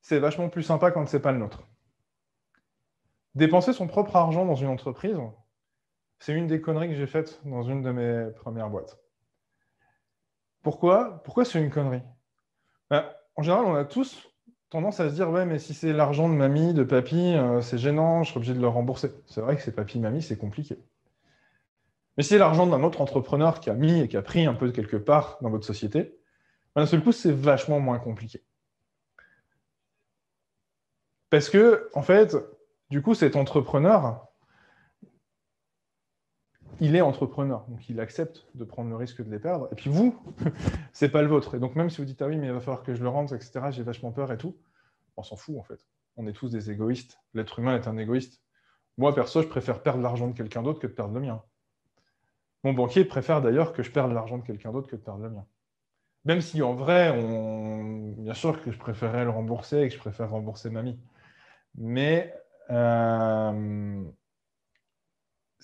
c'est 0.00 0.18
vachement 0.18 0.48
plus 0.48 0.62
sympa 0.62 0.90
quand 0.90 1.06
ce 1.06 1.16
n'est 1.16 1.22
pas 1.22 1.32
le 1.32 1.38
nôtre. 1.38 1.66
Dépenser 3.34 3.72
son 3.72 3.88
propre 3.88 4.14
argent 4.16 4.46
dans 4.46 4.54
une 4.54 4.68
entreprise, 4.68 5.18
c'est 6.20 6.32
une 6.32 6.46
des 6.46 6.60
conneries 6.60 6.88
que 6.88 6.94
j'ai 6.94 7.06
faites 7.06 7.40
dans 7.44 7.62
une 7.62 7.82
de 7.82 7.90
mes 7.90 8.30
premières 8.36 8.70
boîtes. 8.70 9.03
Pourquoi 10.64 11.22
Pourquoi 11.22 11.44
c'est 11.44 11.62
une 11.62 11.70
connerie? 11.70 12.02
Ben, 12.90 13.04
En 13.36 13.42
général, 13.42 13.66
on 13.66 13.74
a 13.76 13.84
tous 13.84 14.28
tendance 14.70 14.98
à 14.98 15.10
se 15.10 15.14
dire 15.14 15.30
Ouais, 15.30 15.44
mais 15.46 15.58
si 15.60 15.74
c'est 15.74 15.92
l'argent 15.92 16.28
de 16.28 16.34
mamie, 16.34 16.74
de 16.74 16.82
papy, 16.82 17.34
euh, 17.34 17.60
c'est 17.60 17.78
gênant, 17.78 18.24
je 18.24 18.30
suis 18.30 18.38
obligé 18.38 18.54
de 18.54 18.60
le 18.60 18.68
rembourser. 18.68 19.12
C'est 19.26 19.42
vrai 19.42 19.56
que 19.56 19.62
c'est 19.62 19.74
papy, 19.76 20.00
mamie, 20.00 20.22
c'est 20.22 20.38
compliqué. 20.38 20.78
Mais 22.16 22.22
si 22.22 22.30
c'est 22.30 22.38
l'argent 22.38 22.66
d'un 22.66 22.82
autre 22.82 23.00
entrepreneur 23.00 23.60
qui 23.60 23.70
a 23.70 23.74
mis 23.74 24.00
et 24.00 24.08
qui 24.08 24.16
a 24.16 24.22
pris 24.22 24.46
un 24.46 24.54
peu 24.54 24.66
de 24.68 24.72
quelque 24.72 24.96
part 24.96 25.38
dans 25.42 25.50
votre 25.50 25.66
société, 25.66 26.18
ben, 26.74 26.82
d'un 26.82 26.86
seul 26.86 27.02
coup, 27.02 27.12
c'est 27.12 27.32
vachement 27.32 27.78
moins 27.78 27.98
compliqué. 27.98 28.42
Parce 31.28 31.50
que, 31.50 31.90
en 31.94 32.02
fait, 32.02 32.36
du 32.88 33.02
coup, 33.02 33.14
cet 33.14 33.36
entrepreneur, 33.36 34.28
il 36.80 36.96
est 36.96 37.00
entrepreneur, 37.00 37.64
donc 37.68 37.88
il 37.88 38.00
accepte 38.00 38.46
de 38.54 38.64
prendre 38.64 38.90
le 38.90 38.96
risque 38.96 39.24
de 39.24 39.30
les 39.30 39.38
perdre. 39.38 39.68
Et 39.72 39.74
puis 39.74 39.90
vous, 39.90 40.18
c'est 40.92 41.08
pas 41.08 41.22
le 41.22 41.28
vôtre. 41.28 41.54
Et 41.54 41.58
donc 41.58 41.76
même 41.76 41.90
si 41.90 41.98
vous 41.98 42.04
dites 42.04 42.20
ah 42.22 42.26
oui, 42.26 42.36
mais 42.36 42.46
il 42.46 42.52
va 42.52 42.60
falloir 42.60 42.82
que 42.82 42.94
je 42.94 43.02
le 43.02 43.08
rende, 43.08 43.32
etc. 43.32 43.66
J'ai 43.70 43.82
vachement 43.82 44.12
peur 44.12 44.32
et 44.32 44.36
tout, 44.36 44.56
on 45.16 45.22
s'en 45.22 45.36
fout 45.36 45.56
en 45.58 45.62
fait. 45.62 45.86
On 46.16 46.26
est 46.26 46.32
tous 46.32 46.50
des 46.50 46.70
égoïstes. 46.70 47.18
L'être 47.34 47.58
humain 47.58 47.76
est 47.76 47.88
un 47.88 47.96
égoïste. 47.96 48.40
Moi 48.96 49.14
perso, 49.14 49.42
je 49.42 49.48
préfère 49.48 49.82
perdre 49.82 50.02
l'argent 50.02 50.28
de 50.28 50.34
quelqu'un 50.34 50.62
d'autre 50.62 50.78
que 50.78 50.86
de 50.86 50.92
perdre 50.92 51.14
le 51.14 51.20
mien. 51.20 51.42
Mon 52.62 52.72
banquier 52.72 53.04
préfère 53.04 53.42
d'ailleurs 53.42 53.72
que 53.72 53.82
je 53.82 53.90
perde 53.90 54.12
l'argent 54.12 54.38
de 54.38 54.44
quelqu'un 54.44 54.72
d'autre 54.72 54.88
que 54.88 54.96
de 54.96 55.00
perdre 55.00 55.22
le 55.22 55.30
mien. 55.30 55.46
Même 56.24 56.40
si 56.40 56.62
en 56.62 56.74
vrai, 56.74 57.12
bien 58.16 58.34
sûr 58.34 58.62
que 58.62 58.70
je 58.70 58.78
préférerais 58.78 59.24
le 59.24 59.30
rembourser 59.30 59.82
et 59.82 59.88
que 59.88 59.94
je 59.94 59.98
préfère 59.98 60.30
rembourser 60.30 60.70
mamie. 60.70 60.98
Mais 61.74 62.34
euh, 62.70 64.02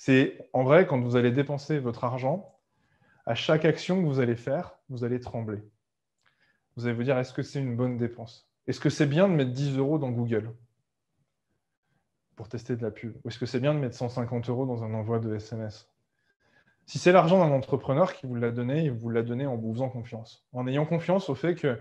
c'est 0.03 0.49
en 0.55 0.63
vrai, 0.63 0.87
quand 0.87 0.99
vous 0.99 1.17
allez 1.17 1.31
dépenser 1.31 1.79
votre 1.79 2.05
argent, 2.05 2.59
à 3.27 3.35
chaque 3.35 3.67
action 3.67 4.01
que 4.01 4.07
vous 4.07 4.19
allez 4.19 4.35
faire, 4.35 4.79
vous 4.89 5.05
allez 5.05 5.21
trembler. 5.21 5.63
Vous 6.75 6.87
allez 6.87 6.95
vous 6.95 7.03
dire, 7.03 7.19
est-ce 7.19 7.35
que 7.35 7.43
c'est 7.43 7.59
une 7.59 7.77
bonne 7.77 7.99
dépense? 7.99 8.49
Est-ce 8.67 8.81
que 8.81 8.89
c'est 8.89 9.05
bien 9.05 9.29
de 9.29 9.35
mettre 9.35 9.51
10 9.51 9.77
euros 9.77 9.99
dans 9.99 10.09
Google 10.09 10.55
pour 12.35 12.49
tester 12.49 12.77
de 12.77 12.83
la 12.83 12.91
pub? 12.91 13.15
Ou 13.23 13.29
est-ce 13.29 13.39
que 13.39 13.45
c'est 13.45 13.61
bien 13.61 13.75
de 13.75 13.79
mettre 13.79 13.95
150 13.95 14.49
euros 14.49 14.65
dans 14.65 14.85
un 14.85 14.95
envoi 14.95 15.19
de 15.19 15.35
SMS 15.35 15.93
Si 16.87 16.99
c'est 16.99 17.13
l'argent 17.13 17.47
d'un 17.47 17.55
entrepreneur 17.55 18.15
qui 18.15 18.27
vous 18.27 18.37
l'a 18.37 18.53
donné, 18.53 18.85
il 18.85 18.93
vous 18.93 19.11
l'a 19.11 19.23
donné 19.23 19.47
en 19.47 19.59
vous 19.59 19.71
faisant 19.75 19.91
confiance. 19.91 20.47
En 20.55 20.67
ayant 20.67 20.87
confiance 20.87 21.29
au 21.29 21.35
fait 21.35 21.55
que 21.55 21.79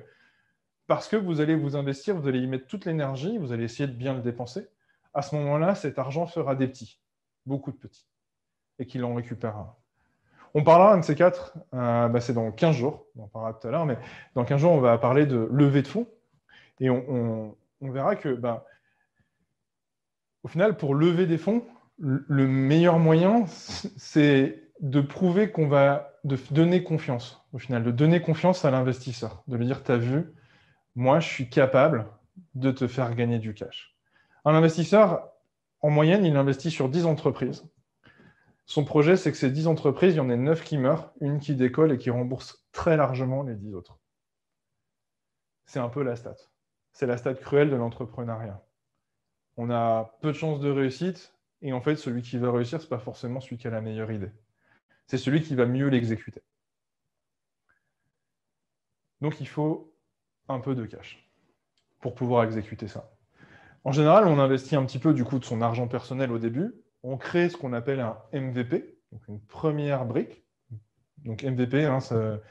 parce 0.87 1.07
que 1.07 1.15
vous 1.15 1.39
allez 1.39 1.55
vous 1.55 1.77
investir, 1.77 2.17
vous 2.17 2.27
allez 2.27 2.39
y 2.39 2.47
mettre 2.47 2.67
toute 2.67 2.83
l'énergie, 2.83 3.37
vous 3.37 3.53
allez 3.53 3.63
essayer 3.63 3.87
de 3.87 3.95
bien 3.95 4.13
le 4.13 4.21
dépenser, 4.21 4.67
à 5.13 5.21
ce 5.21 5.35
moment-là, 5.37 5.73
cet 5.73 5.99
argent 5.99 6.27
fera 6.27 6.57
des 6.57 6.67
petits 6.67 6.99
beaucoup 7.45 7.71
de 7.71 7.77
petits, 7.77 8.07
et 8.79 8.85
qu'il 8.85 9.03
en 9.03 9.13
récupérera. 9.13 9.77
On 10.55 10.63
parlera 10.63 10.93
un 10.93 10.97
de 10.97 11.05
ces 11.05 11.15
quatre, 11.15 11.53
euh, 11.73 12.07
bah, 12.07 12.21
c'est 12.21 12.33
dans 12.33 12.51
15 12.51 12.75
jours, 12.75 13.05
on 13.15 13.23
en 13.23 13.27
parlera 13.27 13.53
tout 13.53 13.67
à 13.67 13.71
l'heure, 13.71 13.85
mais 13.85 13.97
dans 14.33 14.45
15 14.45 14.61
jours, 14.61 14.71
on 14.71 14.79
va 14.79 14.97
parler 14.97 15.25
de 15.25 15.47
levée 15.51 15.83
de 15.83 15.87
fonds, 15.87 16.07
et 16.79 16.89
on, 16.89 17.55
verra 17.81 18.15
que, 18.15 18.29
bah, 18.29 18.65
au 20.43 20.47
final, 20.47 20.77
pour 20.77 20.95
lever 20.95 21.27
des 21.27 21.37
fonds, 21.37 21.63
le 21.99 22.47
meilleur 22.47 22.97
moyen, 22.97 23.45
c'est 23.45 24.63
de 24.79 25.01
prouver 25.01 25.51
qu'on 25.51 25.67
va 25.67 26.13
de 26.23 26.37
donner 26.51 26.83
confiance, 26.83 27.41
au 27.53 27.59
final, 27.59 27.83
de 27.83 27.91
donner 27.91 28.21
confiance 28.21 28.65
à 28.65 28.71
l'investisseur, 28.71 29.43
de 29.47 29.57
lui 29.57 29.65
dire, 29.65 29.83
tu 29.83 29.91
as 29.91 29.97
vu, 29.97 30.33
moi, 30.95 31.19
je 31.19 31.27
suis 31.27 31.49
capable 31.49 32.07
de 32.55 32.71
te 32.71 32.87
faire 32.87 33.15
gagner 33.15 33.39
du 33.39 33.53
cash. 33.53 33.95
Un 34.45 34.55
investisseur, 34.55 35.29
en 35.81 35.89
moyenne, 35.89 36.25
il 36.25 36.35
investit 36.35 36.71
sur 36.71 36.89
10 36.89 37.05
entreprises. 37.05 37.65
Son 38.69 38.85
projet, 38.85 39.17
c'est 39.17 39.31
que 39.31 39.37
ces 39.37 39.49
10 39.49 39.65
entreprises, 39.65 40.13
il 40.13 40.17
y 40.17 40.19
en 40.19 40.29
ait 40.29 40.37
9 40.37 40.63
qui 40.63 40.77
meurent, 40.77 41.11
une 41.21 41.39
qui 41.39 41.55
décolle 41.55 41.91
et 41.91 41.97
qui 41.97 42.11
rembourse 42.11 42.67
très 42.71 42.97
largement 42.97 43.41
les 43.41 43.55
10 43.55 43.73
autres. 43.73 43.97
C'est 45.65 45.79
un 45.79 45.89
peu 45.89 46.03
la 46.03 46.15
stat. 46.15 46.35
C'est 46.93 47.07
la 47.07 47.17
stat 47.17 47.33
cruelle 47.33 47.71
de 47.71 47.75
l'entrepreneuriat. 47.75 48.63
On 49.57 49.71
a 49.71 50.15
peu 50.21 50.27
de 50.27 50.37
chances 50.37 50.59
de 50.59 50.69
réussite, 50.69 51.33
et 51.63 51.73
en 51.73 51.81
fait, 51.81 51.95
celui 51.95 52.21
qui 52.21 52.37
va 52.37 52.51
réussir, 52.51 52.79
ce 52.79 52.85
n'est 52.85 52.89
pas 52.89 52.99
forcément 52.99 53.41
celui 53.41 53.57
qui 53.57 53.65
a 53.65 53.71
la 53.71 53.81
meilleure 53.81 54.11
idée. 54.11 54.31
C'est 55.07 55.17
celui 55.17 55.41
qui 55.41 55.55
va 55.55 55.65
mieux 55.65 55.87
l'exécuter. 55.87 56.43
Donc, 59.19 59.41
il 59.41 59.47
faut 59.47 59.95
un 60.47 60.59
peu 60.59 60.75
de 60.75 60.85
cash 60.85 61.27
pour 62.01 62.13
pouvoir 62.13 62.43
exécuter 62.43 62.87
ça. 62.87 63.11
En 63.83 63.91
général, 63.91 64.27
on 64.27 64.37
investit 64.37 64.75
un 64.75 64.85
petit 64.85 64.99
peu 64.99 65.15
du 65.15 65.23
coup 65.23 65.39
de 65.39 65.45
son 65.45 65.63
argent 65.63 65.87
personnel 65.87 66.31
au 66.31 66.37
début. 66.37 66.75
On 67.03 67.17
crée 67.17 67.49
ce 67.49 67.57
qu'on 67.57 67.73
appelle 67.73 67.99
un 67.99 68.17
MVP, 68.33 68.97
donc 69.11 69.27
une 69.27 69.39
première 69.39 70.05
brique. 70.05 70.43
Donc 71.25 71.43
MVP, 71.43 71.85
hein, 71.85 71.99
c'est 71.99 72.41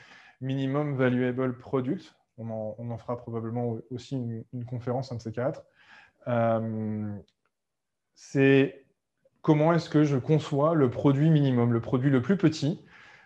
Minimum 0.40 0.96
Valuable 0.96 1.58
Product. 1.58 2.14
On 2.38 2.50
en, 2.50 2.98
fera 2.98 3.16
probablement 3.16 3.78
aussi 3.90 4.16
une, 4.52 4.64
conférence, 4.64 5.10
un 5.10 5.16
de 5.16 5.20
ces 5.20 5.32
quatre. 5.32 5.64
Euh, 6.28 7.12
c'est 8.14 8.84
comment 9.42 9.72
est-ce 9.72 9.90
que 9.90 10.04
je 10.04 10.16
conçois 10.16 10.74
le 10.74 10.88
produit 10.88 11.30
minimum, 11.30 11.72
le 11.72 11.80
produit 11.80 12.10
le 12.10 12.22
plus 12.22 12.36
petit, 12.36 12.80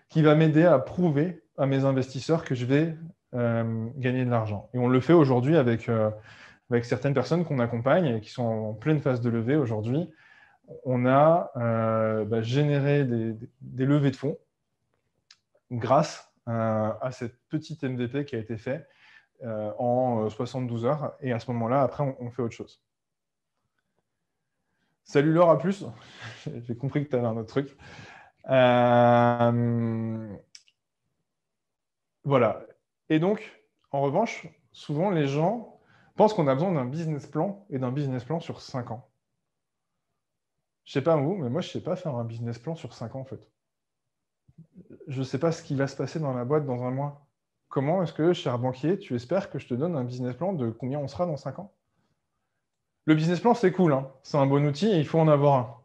qui 0.09 0.23
va 0.23 0.35
m'aider 0.35 0.65
à 0.65 0.79
prouver 0.79 1.43
à 1.59 1.67
mes 1.67 1.85
investisseurs 1.85 2.45
que 2.45 2.55
je 2.55 2.65
vais 2.65 2.97
euh, 3.35 3.87
gagner 3.97 4.25
de 4.25 4.31
l'argent. 4.31 4.71
Et 4.73 4.79
on 4.79 4.89
le 4.89 5.01
fait 5.01 5.13
aujourd'hui 5.13 5.57
avec 5.57 5.89
euh, 5.89 6.11
avec 6.71 6.85
certaines 6.87 7.13
personnes 7.13 7.45
qu'on 7.45 7.59
accompagne 7.59 8.07
et 8.07 8.21
qui 8.21 8.31
sont 8.31 8.45
en 8.45 8.73
pleine 8.73 9.01
phase 9.01 9.21
de 9.21 9.29
levée 9.29 9.57
aujourd'hui, 9.57 10.11
on 10.85 11.07
a 11.07 11.51
euh, 11.57 12.25
bah, 12.25 12.43
généré 12.43 13.05
des, 13.05 13.37
levées 13.85 14.11
de 14.11 14.17
fonds 14.17 14.39
grâce 15.71 16.33
euh, 16.49 16.93
à 17.01 17.11
cette 17.13 17.37
petite 17.49 17.83
MVP 17.83 18.25
qui 18.25 18.37
a 18.37 18.39
été 18.39 18.57
faite 18.57 18.89
euh, 19.43 19.73
en 19.79 20.29
72 20.29 20.85
heures. 20.85 21.15
Et 21.21 21.33
à 21.33 21.39
ce 21.39 21.51
moment-là, 21.53 21.83
après, 21.83 22.17
on, 22.21 22.31
fait 22.31 22.43
autre 22.43 22.55
chose. 22.55 22.83
Salut 25.05 25.33
Laure, 25.33 25.51
à 25.51 25.59
plus. 25.59 25.85
J'ai 26.67 26.77
compris 26.77 27.05
que 27.05 27.11
tu 27.11 27.17
avais 27.17 27.27
un 27.27 27.37
autre 27.37 27.49
truc. 27.49 27.77
voilà. 32.25 32.67
Et 33.09 33.19
donc, 33.19 33.63
en 33.91 34.01
revanche, 34.01 34.47
souvent 34.73 35.11
les 35.11 35.27
gens 35.27 35.81
pense 36.17 36.35
qu'on 36.35 36.47
a 36.47 36.55
besoin 36.55 36.73
d'un 36.73 36.85
business 36.85 37.27
plan 37.27 37.67
et 37.71 37.79
d'un 37.79 37.91
business 37.91 38.25
plan 38.25 38.41
sur 38.41 38.61
5 38.61 38.91
ans. 38.91 39.12
Je 40.85 40.93
sais 40.93 41.03
pas 41.03 41.17
vous, 41.17 41.37
mais 41.37 41.49
moi, 41.49 41.61
je 41.61 41.69
ne 41.69 41.73
sais 41.73 41.81
pas 41.81 41.97
faire 41.97 42.15
un 42.17 42.25
business 42.25 42.59
plan 42.59 42.75
sur 42.75 42.93
5 42.93 43.15
ans, 43.15 43.21
en 43.21 43.25
fait. 43.25 43.49
Je 45.07 45.21
ne 45.21 45.25
sais 45.25 45.39
pas 45.39 45.53
ce 45.53 45.63
qui 45.63 45.75
va 45.75 45.87
se 45.87 45.97
passer 45.97 46.21
dans 46.21 46.35
la 46.35 46.45
boîte 46.45 46.67
dans 46.67 46.83
un 46.85 46.91
mois. 46.91 47.27
Comment 47.69 48.03
est-ce 48.03 48.13
que, 48.13 48.33
cher 48.33 48.59
banquier, 48.59 48.99
tu 48.99 49.15
espères 49.15 49.51
que 49.51 49.59
je 49.59 49.67
te 49.67 49.75
donne 49.75 49.97
un 49.97 50.05
business 50.05 50.35
plan 50.37 50.53
de 50.53 50.71
combien 50.71 50.99
on 50.99 51.09
sera 51.09 51.27
dans 51.27 51.37
5 51.37 51.59
ans? 51.59 51.73
Le 53.05 53.15
business 53.15 53.41
plan, 53.41 53.55
c'est 53.55 53.73
cool. 53.73 53.93
Hein. 53.93 54.11
c'est 54.23 54.37
un 54.37 54.47
bon 54.47 54.65
outil 54.67 54.89
et 54.89 54.99
il 54.99 55.07
faut 55.07 55.19
en 55.19 55.29
avoir 55.29 55.55
un. 55.55 55.77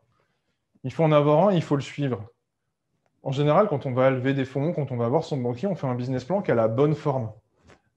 Il 0.84 0.92
faut 0.92 1.04
en 1.04 1.12
avoir 1.12 1.48
un, 1.48 1.54
il 1.54 1.64
faut 1.64 1.76
le 1.76 1.82
suivre. 1.82 2.30
En 3.24 3.32
général, 3.32 3.68
quand 3.68 3.86
on 3.86 3.94
va 3.94 4.10
lever 4.10 4.34
des 4.34 4.46
fonds, 4.46 4.74
quand 4.74 4.92
on 4.92 4.98
va 4.98 5.08
voir 5.08 5.24
son 5.24 5.38
banquier, 5.38 5.68
on 5.68 5.76
fait 5.76 5.88
un 5.88 5.96
business 5.96 6.24
plan 6.24 6.42
qui 6.42 6.52
a 6.52 6.56
la 6.56 6.68
bonne 6.68 6.96
forme. 6.96 7.32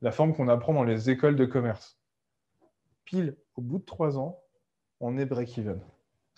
La 0.00 0.12
forme 0.12 0.34
qu'on 0.34 0.48
apprend 0.48 0.72
dans 0.72 0.84
les 0.84 1.10
écoles 1.10 1.36
de 1.36 1.44
commerce 1.44 2.00
pile 3.10 3.36
au 3.56 3.60
bout 3.60 3.78
de 3.78 3.84
trois 3.84 4.18
ans, 4.18 4.40
on 5.00 5.18
est 5.18 5.26
break-even. 5.26 5.80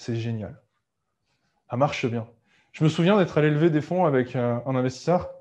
C'est 0.02 0.16
génial. 0.16 0.60
Ça 1.70 1.76
marche 1.76 2.06
bien. 2.06 2.28
Je 2.72 2.82
me 2.82 2.88
souviens 2.88 3.16
d'être 3.16 3.38
allé 3.38 3.50
lever 3.50 3.70
des 3.70 3.80
fonds 3.80 4.04
avec 4.04 4.34
euh, 4.34 4.58
un 4.66 4.74
investisseur 4.74 5.32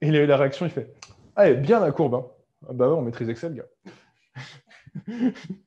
Et 0.00 0.08
il 0.08 0.16
a 0.16 0.22
eu 0.22 0.26
la 0.26 0.38
réaction, 0.38 0.64
il 0.64 0.72
fait 0.72 0.94
Ah, 1.36 1.52
bien 1.52 1.78
la 1.78 1.92
courbe. 1.92 2.14
Hein. 2.14 2.26
Ah 2.70 2.72
bah 2.72 2.88
on 2.88 3.02
maîtrise 3.02 3.28
Excel, 3.28 3.54
gars. 3.54 3.66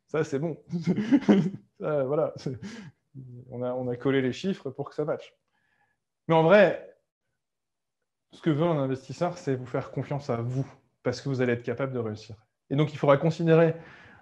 ça, 0.08 0.24
c'est 0.24 0.40
bon. 0.40 0.58
voilà. 1.80 2.34
On 3.52 3.62
a, 3.62 3.72
on 3.74 3.88
a 3.88 3.96
collé 3.96 4.24
les 4.24 4.34
chiffres 4.34 4.72
pour 4.72 4.90
que 4.90 4.96
ça 4.96 5.06
matche. 5.06 5.36
Mais 6.28 6.34
en 6.34 6.42
vrai, 6.42 6.98
ce 8.32 8.42
que 8.42 8.50
veut 8.50 8.66
un 8.66 8.80
investisseur, 8.80 9.38
c'est 9.38 9.54
vous 9.54 9.68
faire 9.68 9.92
confiance 9.92 10.32
à 10.32 10.38
vous, 10.38 10.66
parce 11.04 11.22
que 11.22 11.30
vous 11.30 11.42
allez 11.42 11.54
être 11.54 11.64
capable 11.64 11.94
de 11.94 12.00
réussir. 12.00 12.38
Et 12.72 12.76
donc, 12.76 12.92
il 12.92 12.98
faudra 12.98 13.18
considérer 13.18 13.76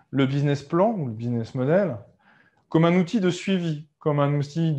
le 0.10 0.26
business 0.26 0.62
plan 0.62 0.92
ou 0.92 1.08
le 1.08 1.14
business 1.14 1.56
model 1.56 1.98
comme 2.70 2.86
un 2.86 2.96
outil 2.96 3.20
de 3.20 3.30
suivi, 3.30 3.88
comme 4.00 4.20
un 4.20 4.34
outil 4.36 4.78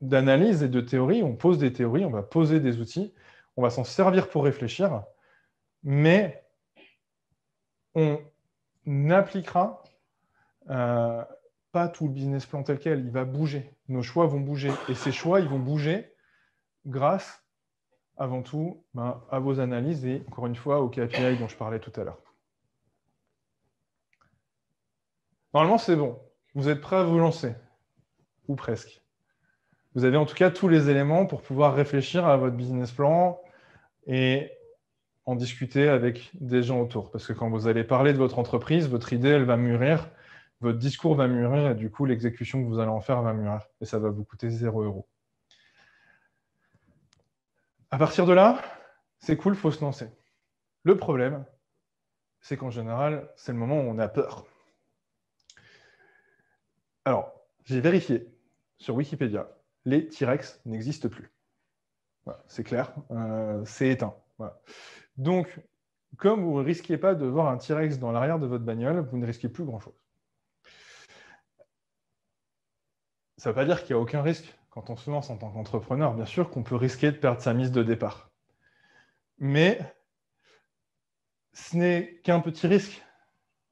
d'analyse 0.00 0.62
et 0.62 0.68
de 0.68 0.80
théorie. 0.80 1.22
On 1.22 1.34
pose 1.36 1.58
des 1.58 1.72
théories, 1.72 2.04
on 2.04 2.10
va 2.10 2.22
poser 2.22 2.60
des 2.60 2.80
outils, 2.80 3.14
on 3.56 3.62
va 3.62 3.70
s'en 3.70 3.84
servir 3.84 4.28
pour 4.28 4.44
réfléchir, 4.44 5.02
mais 5.82 6.44
on 7.94 8.20
n'appliquera 8.86 9.82
euh, 10.70 11.24
pas 11.72 11.88
tout 11.88 12.06
le 12.06 12.12
business 12.12 12.46
plan 12.46 12.62
tel 12.62 12.78
quel. 12.78 13.00
Il 13.00 13.10
va 13.10 13.24
bouger. 13.24 13.74
Nos 13.88 14.02
choix 14.02 14.26
vont 14.26 14.40
bouger. 14.40 14.70
Et 14.88 14.94
ces 14.94 15.12
choix, 15.12 15.40
ils 15.40 15.48
vont 15.48 15.58
bouger 15.58 16.12
grâce, 16.86 17.44
avant 18.16 18.42
tout, 18.42 18.84
ben, 18.94 19.22
à 19.30 19.38
vos 19.38 19.60
analyses 19.60 20.04
et, 20.04 20.24
encore 20.28 20.46
une 20.46 20.56
fois, 20.56 20.80
aux 20.80 20.88
KPI 20.88 21.36
dont 21.38 21.48
je 21.48 21.56
parlais 21.56 21.78
tout 21.78 21.92
à 22.00 22.04
l'heure. 22.04 22.18
Normalement, 25.54 25.78
c'est 25.78 25.96
bon. 25.96 26.18
Vous 26.54 26.68
êtes 26.68 26.80
prêt 26.80 26.96
à 26.96 27.02
vous 27.02 27.18
lancer? 27.18 27.54
Ou 28.48 28.56
presque. 28.56 29.02
Vous 29.94 30.04
avez 30.04 30.16
en 30.16 30.26
tout 30.26 30.34
cas 30.34 30.50
tous 30.50 30.68
les 30.68 30.90
éléments 30.90 31.26
pour 31.26 31.42
pouvoir 31.42 31.74
réfléchir 31.74 32.26
à 32.26 32.36
votre 32.36 32.56
business 32.56 32.92
plan 32.92 33.40
et 34.06 34.50
en 35.26 35.34
discuter 35.34 35.88
avec 35.88 36.30
des 36.34 36.62
gens 36.62 36.80
autour. 36.80 37.10
Parce 37.10 37.26
que 37.26 37.32
quand 37.32 37.50
vous 37.50 37.68
allez 37.68 37.84
parler 37.84 38.12
de 38.12 38.18
votre 38.18 38.38
entreprise, 38.38 38.88
votre 38.88 39.12
idée, 39.12 39.28
elle 39.28 39.44
va 39.44 39.56
mûrir, 39.56 40.10
votre 40.60 40.78
discours 40.78 41.14
va 41.14 41.28
mûrir 41.28 41.70
et 41.70 41.74
du 41.74 41.90
coup, 41.90 42.04
l'exécution 42.04 42.62
que 42.62 42.68
vous 42.68 42.78
allez 42.78 42.90
en 42.90 43.00
faire 43.00 43.22
va 43.22 43.32
mûrir. 43.32 43.60
Et 43.80 43.84
ça 43.84 43.98
va 43.98 44.08
vous 44.08 44.24
coûter 44.24 44.50
0 44.50 44.82
euros. 44.82 45.06
À 47.90 47.98
partir 47.98 48.26
de 48.26 48.32
là, 48.32 48.60
c'est 49.18 49.36
cool, 49.36 49.54
il 49.54 49.58
faut 49.58 49.70
se 49.70 49.80
lancer. 49.80 50.08
Le 50.82 50.96
problème, 50.96 51.44
c'est 52.40 52.56
qu'en 52.56 52.70
général, 52.70 53.28
c'est 53.36 53.52
le 53.52 53.58
moment 53.58 53.80
où 53.80 53.84
on 53.84 53.98
a 53.98 54.08
peur. 54.08 54.46
Alors, 57.08 57.32
j'ai 57.64 57.80
vérifié 57.80 58.28
sur 58.76 58.94
Wikipédia, 58.94 59.48
les 59.86 60.08
T-Rex 60.08 60.60
n'existent 60.66 61.08
plus. 61.08 61.32
c'est 62.48 62.64
clair, 62.64 62.92
euh, 63.12 63.64
c'est 63.64 63.88
éteint. 63.88 64.14
Donc, 65.16 65.58
comme 66.18 66.44
vous 66.44 66.58
ne 66.58 66.62
risquez 66.62 66.98
pas 66.98 67.14
de 67.14 67.24
voir 67.24 67.48
un 67.48 67.56
T-Rex 67.56 67.98
dans 67.98 68.12
l'arrière 68.12 68.38
de 68.38 68.46
votre 68.46 68.62
bagnole, 68.62 69.08
vous 69.10 69.16
ne 69.16 69.24
risquez 69.24 69.48
plus 69.48 69.64
grand-chose. 69.64 69.98
Ça 73.38 73.48
ne 73.48 73.54
veut 73.54 73.54
pas 73.54 73.64
dire 73.64 73.82
qu'il 73.82 73.96
n'y 73.96 74.00
a 74.00 74.02
aucun 74.02 74.20
risque 74.20 74.54
quand 74.68 74.90
on 74.90 74.96
se 74.96 75.10
lance 75.10 75.30
en 75.30 75.38
tant 75.38 75.50
qu'entrepreneur. 75.50 76.12
Bien 76.12 76.26
sûr 76.26 76.50
qu'on 76.50 76.62
peut 76.62 76.76
risquer 76.76 77.10
de 77.10 77.16
perdre 77.16 77.40
sa 77.40 77.54
mise 77.54 77.72
de 77.72 77.82
départ. 77.82 78.30
Mais 79.38 79.80
ce 81.54 81.74
n'est 81.74 82.20
qu'un 82.22 82.40
petit 82.40 82.66
risque, 82.66 83.02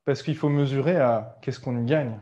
parce 0.06 0.22
qu'il 0.22 0.38
faut 0.38 0.48
mesurer 0.48 0.96
à 0.96 1.36
qu'est-ce 1.42 1.60
qu'on 1.60 1.76
y 1.76 1.84
gagne. 1.84 2.18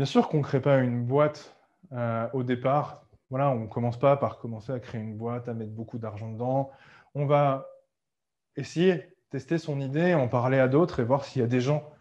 Bien 0.00 0.06
sûr 0.06 0.30
qu'on 0.30 0.38
ne 0.38 0.42
crée 0.42 0.62
pas 0.62 0.78
une 0.78 1.04
boîte 1.04 1.54
euh, 1.92 2.26
au 2.32 2.42
départ. 2.42 3.04
Voilà, 3.28 3.50
on 3.50 3.58
ne 3.58 3.66
commence 3.66 3.98
pas 3.98 4.16
par 4.16 4.38
commencer 4.38 4.72
à 4.72 4.80
créer 4.80 4.98
une 4.98 5.18
boîte, 5.18 5.46
à 5.46 5.52
mettre 5.52 5.72
beaucoup 5.72 5.98
d'argent 5.98 6.32
dedans. 6.32 6.70
On 7.14 7.26
va 7.26 7.66
essayer, 8.56 9.14
tester 9.28 9.58
son 9.58 9.78
idée, 9.78 10.14
en 10.14 10.26
parler 10.26 10.58
à 10.58 10.68
d'autres 10.68 11.00
et 11.00 11.04
voir 11.04 11.26
s'il 11.26 11.42
y 11.42 11.44
a 11.44 11.48
des 11.48 11.60
gens 11.60 11.92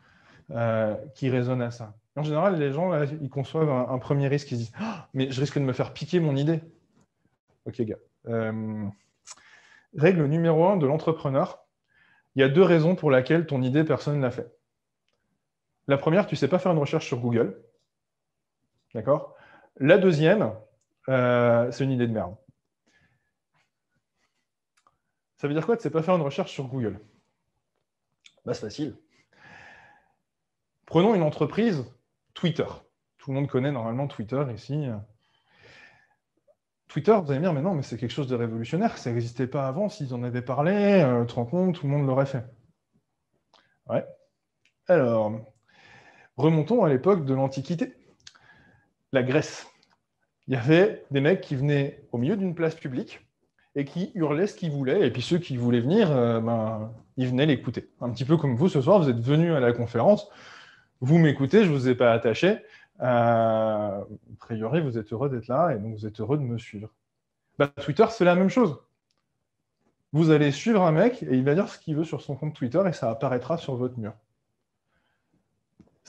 euh, 0.51 0.95
qui 1.13 1.29
résonnent 1.29 1.61
à 1.61 1.71
ça. 1.71 1.93
En 2.15 2.23
général, 2.23 2.57
les 2.57 2.71
gens, 2.71 3.03
ils 3.03 3.29
conçoivent 3.29 3.69
un, 3.69 3.99
premier 3.99 4.29
risque, 4.29 4.49
ils 4.53 4.59
disent 4.59 4.71
ah, 4.79 5.09
Mais 5.13 5.29
je 5.29 5.41
risque 5.41 5.59
de 5.59 5.65
me 5.65 5.73
faire 5.73 5.91
piquer 5.91 6.21
mon 6.21 6.37
idée. 6.37 6.61
Ok, 7.65 7.81
gars. 7.81 7.97
Euh, 8.29 8.85
règle 9.97 10.23
numéro 10.23 10.65
un 10.67 10.77
de 10.77 10.87
l'entrepreneur 10.87 11.65
il 12.35 12.39
y 12.39 12.43
a 12.43 12.47
deux 12.47 12.63
raisons 12.63 12.95
pour 12.95 13.11
lesquelles 13.11 13.45
ton 13.45 13.61
idée, 13.61 13.83
personne 13.83 14.15
ne 14.15 14.21
l'a 14.21 14.31
fait. 14.31 14.49
La 15.89 15.97
première, 15.97 16.27
tu 16.27 16.35
ne 16.35 16.37
sais 16.37 16.47
pas 16.47 16.59
faire 16.59 16.71
une 16.71 16.77
recherche 16.77 17.05
sur 17.05 17.19
Google. 17.19 17.61
D'accord? 18.93 19.35
La 19.77 19.97
deuxième, 19.97 20.53
euh, 21.09 21.71
c'est 21.71 21.83
une 21.83 21.91
idée 21.91 22.07
de 22.07 22.13
merde. 22.13 22.35
Ça 25.37 25.47
veut 25.47 25.53
dire 25.53 25.65
quoi 25.65 25.75
de 25.75 25.81
ne 25.83 25.89
pas 25.89 26.03
faire 26.03 26.15
une 26.15 26.21
recherche 26.21 26.51
sur 26.51 26.67
Google? 26.67 26.99
Bah, 28.45 28.53
C'est 28.53 28.61
facile. 28.61 28.97
Prenons 30.85 31.15
une 31.15 31.21
entreprise, 31.21 31.85
Twitter. 32.33 32.65
Tout 33.19 33.31
le 33.31 33.35
monde 33.35 33.47
connaît 33.47 33.71
normalement 33.71 34.07
Twitter 34.07 34.43
ici. 34.53 34.87
Twitter, 36.87 37.15
vous 37.23 37.29
allez 37.29 37.39
me 37.39 37.45
dire, 37.45 37.53
mais 37.53 37.61
non, 37.61 37.75
mais 37.75 37.83
c'est 37.83 37.97
quelque 37.97 38.11
chose 38.11 38.27
de 38.27 38.35
révolutionnaire. 38.35 38.97
Ça 38.97 39.11
n'existait 39.11 39.45
pas 39.47 39.67
avant. 39.67 39.89
S'ils 39.89 40.13
en 40.13 40.23
avaient 40.23 40.41
parlé, 40.41 41.03
euh, 41.03 41.21
tu 41.21 41.27
te 41.27 41.35
rends 41.35 41.45
compte, 41.45 41.75
tout 41.75 41.85
le 41.85 41.93
monde 41.93 42.07
l'aurait 42.07 42.25
fait. 42.25 42.43
Ouais. 43.87 44.03
Alors, 44.87 45.31
remontons 46.37 46.83
à 46.83 46.89
l'époque 46.89 47.25
de 47.25 47.35
l'Antiquité 47.35 47.93
la 49.11 49.23
Grèce. 49.23 49.67
Il 50.47 50.53
y 50.53 50.57
avait 50.57 51.05
des 51.11 51.21
mecs 51.21 51.41
qui 51.41 51.55
venaient 51.55 52.03
au 52.11 52.17
milieu 52.17 52.35
d'une 52.35 52.55
place 52.55 52.75
publique 52.75 53.25
et 53.75 53.85
qui 53.85 54.11
hurlaient 54.15 54.47
ce 54.47 54.55
qu'ils 54.55 54.71
voulaient. 54.71 55.05
Et 55.05 55.11
puis 55.11 55.21
ceux 55.21 55.37
qui 55.37 55.57
voulaient 55.57 55.79
venir, 55.79 56.11
euh, 56.11 56.39
ben, 56.39 56.91
ils 57.17 57.27
venaient 57.27 57.45
l'écouter. 57.45 57.89
Un 58.01 58.09
petit 58.09 58.25
peu 58.25 58.37
comme 58.37 58.55
vous 58.55 58.69
ce 58.69 58.81
soir, 58.81 58.99
vous 58.99 59.09
êtes 59.09 59.19
venus 59.19 59.53
à 59.53 59.59
la 59.59 59.73
conférence, 59.73 60.29
vous 61.01 61.17
m'écoutez, 61.17 61.63
je 61.63 61.69
ne 61.69 61.75
vous 61.75 61.87
ai 61.87 61.95
pas 61.95 62.11
attaché. 62.11 62.57
Euh, 63.01 63.05
a 63.05 64.05
priori, 64.39 64.81
vous 64.81 64.97
êtes 64.97 65.13
heureux 65.13 65.29
d'être 65.29 65.47
là 65.47 65.73
et 65.73 65.79
donc 65.79 65.95
vous 65.95 66.05
êtes 66.05 66.19
heureux 66.19 66.37
de 66.37 66.43
me 66.43 66.57
suivre. 66.57 66.89
Bah, 67.57 67.67
Twitter, 67.67 68.05
c'est 68.09 68.25
la 68.25 68.35
même 68.35 68.49
chose. 68.49 68.79
Vous 70.11 70.31
allez 70.31 70.51
suivre 70.51 70.81
un 70.81 70.91
mec 70.91 71.21
et 71.23 71.35
il 71.35 71.43
va 71.43 71.53
dire 71.53 71.69
ce 71.69 71.77
qu'il 71.77 71.95
veut 71.95 72.03
sur 72.03 72.21
son 72.21 72.35
compte 72.35 72.55
Twitter 72.55 72.81
et 72.87 72.93
ça 72.93 73.11
apparaîtra 73.11 73.57
sur 73.57 73.75
votre 73.75 73.99
mur. 73.99 74.13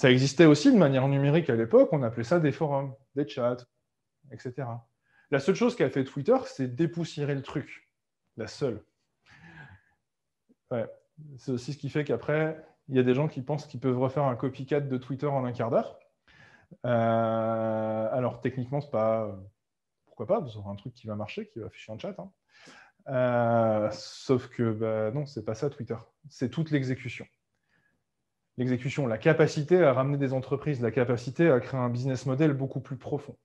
Ça 0.00 0.10
existait 0.10 0.46
aussi 0.46 0.72
de 0.72 0.78
manière 0.78 1.06
numérique 1.08 1.50
à 1.50 1.56
l'époque, 1.56 1.90
on 1.92 2.02
appelait 2.02 2.24
ça 2.24 2.40
des 2.40 2.52
forums, 2.52 2.94
des 3.16 3.28
chats, 3.28 3.58
etc. 4.32 4.66
La 5.30 5.40
seule 5.40 5.54
chose 5.54 5.76
qu'a 5.76 5.90
fait 5.90 6.04
Twitter, 6.04 6.38
c'est 6.46 6.74
dépoussiérer 6.74 7.34
le 7.34 7.42
truc. 7.42 7.86
La 8.38 8.46
seule. 8.46 8.82
C'est 11.36 11.52
aussi 11.52 11.74
ce 11.74 11.76
qui 11.76 11.90
fait 11.90 12.04
qu'après, 12.04 12.64
il 12.88 12.96
y 12.96 12.98
a 12.98 13.02
des 13.02 13.12
gens 13.12 13.28
qui 13.28 13.42
pensent 13.42 13.66
qu'ils 13.66 13.78
peuvent 13.78 13.98
refaire 13.98 14.24
un 14.24 14.36
copycat 14.36 14.80
de 14.80 14.96
Twitter 14.96 15.26
en 15.26 15.44
un 15.44 15.52
quart 15.52 15.68
d'heure. 15.68 15.98
Euh, 16.86 18.08
alors 18.10 18.40
techniquement, 18.40 18.80
c'est 18.80 18.90
pas. 18.90 19.38
Pourquoi 20.06 20.26
pas 20.26 20.40
Vous 20.40 20.56
aurez 20.56 20.70
un 20.70 20.76
truc 20.76 20.94
qui 20.94 21.08
va 21.08 21.14
marcher, 21.14 21.46
qui 21.48 21.58
va 21.58 21.66
afficher 21.66 21.92
un 21.92 21.98
chat. 21.98 22.14
Hein. 22.18 22.32
Euh, 23.08 23.90
sauf 23.92 24.48
que 24.48 24.72
bah, 24.72 25.10
non, 25.10 25.26
c'est 25.26 25.44
pas 25.44 25.54
ça 25.54 25.68
Twitter. 25.68 25.98
C'est 26.30 26.48
toute 26.48 26.70
l'exécution 26.70 27.26
l'exécution, 28.56 29.06
la 29.06 29.18
capacité 29.18 29.82
à 29.82 29.92
ramener 29.92 30.18
des 30.18 30.32
entreprises, 30.32 30.80
la 30.80 30.90
capacité 30.90 31.50
à 31.50 31.60
créer 31.60 31.80
un 31.80 31.88
business 31.88 32.26
model 32.26 32.52
beaucoup 32.52 32.80
plus 32.80 32.96
profond. 32.96 33.36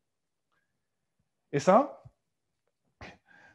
Et 1.52 1.60
ça, 1.60 2.04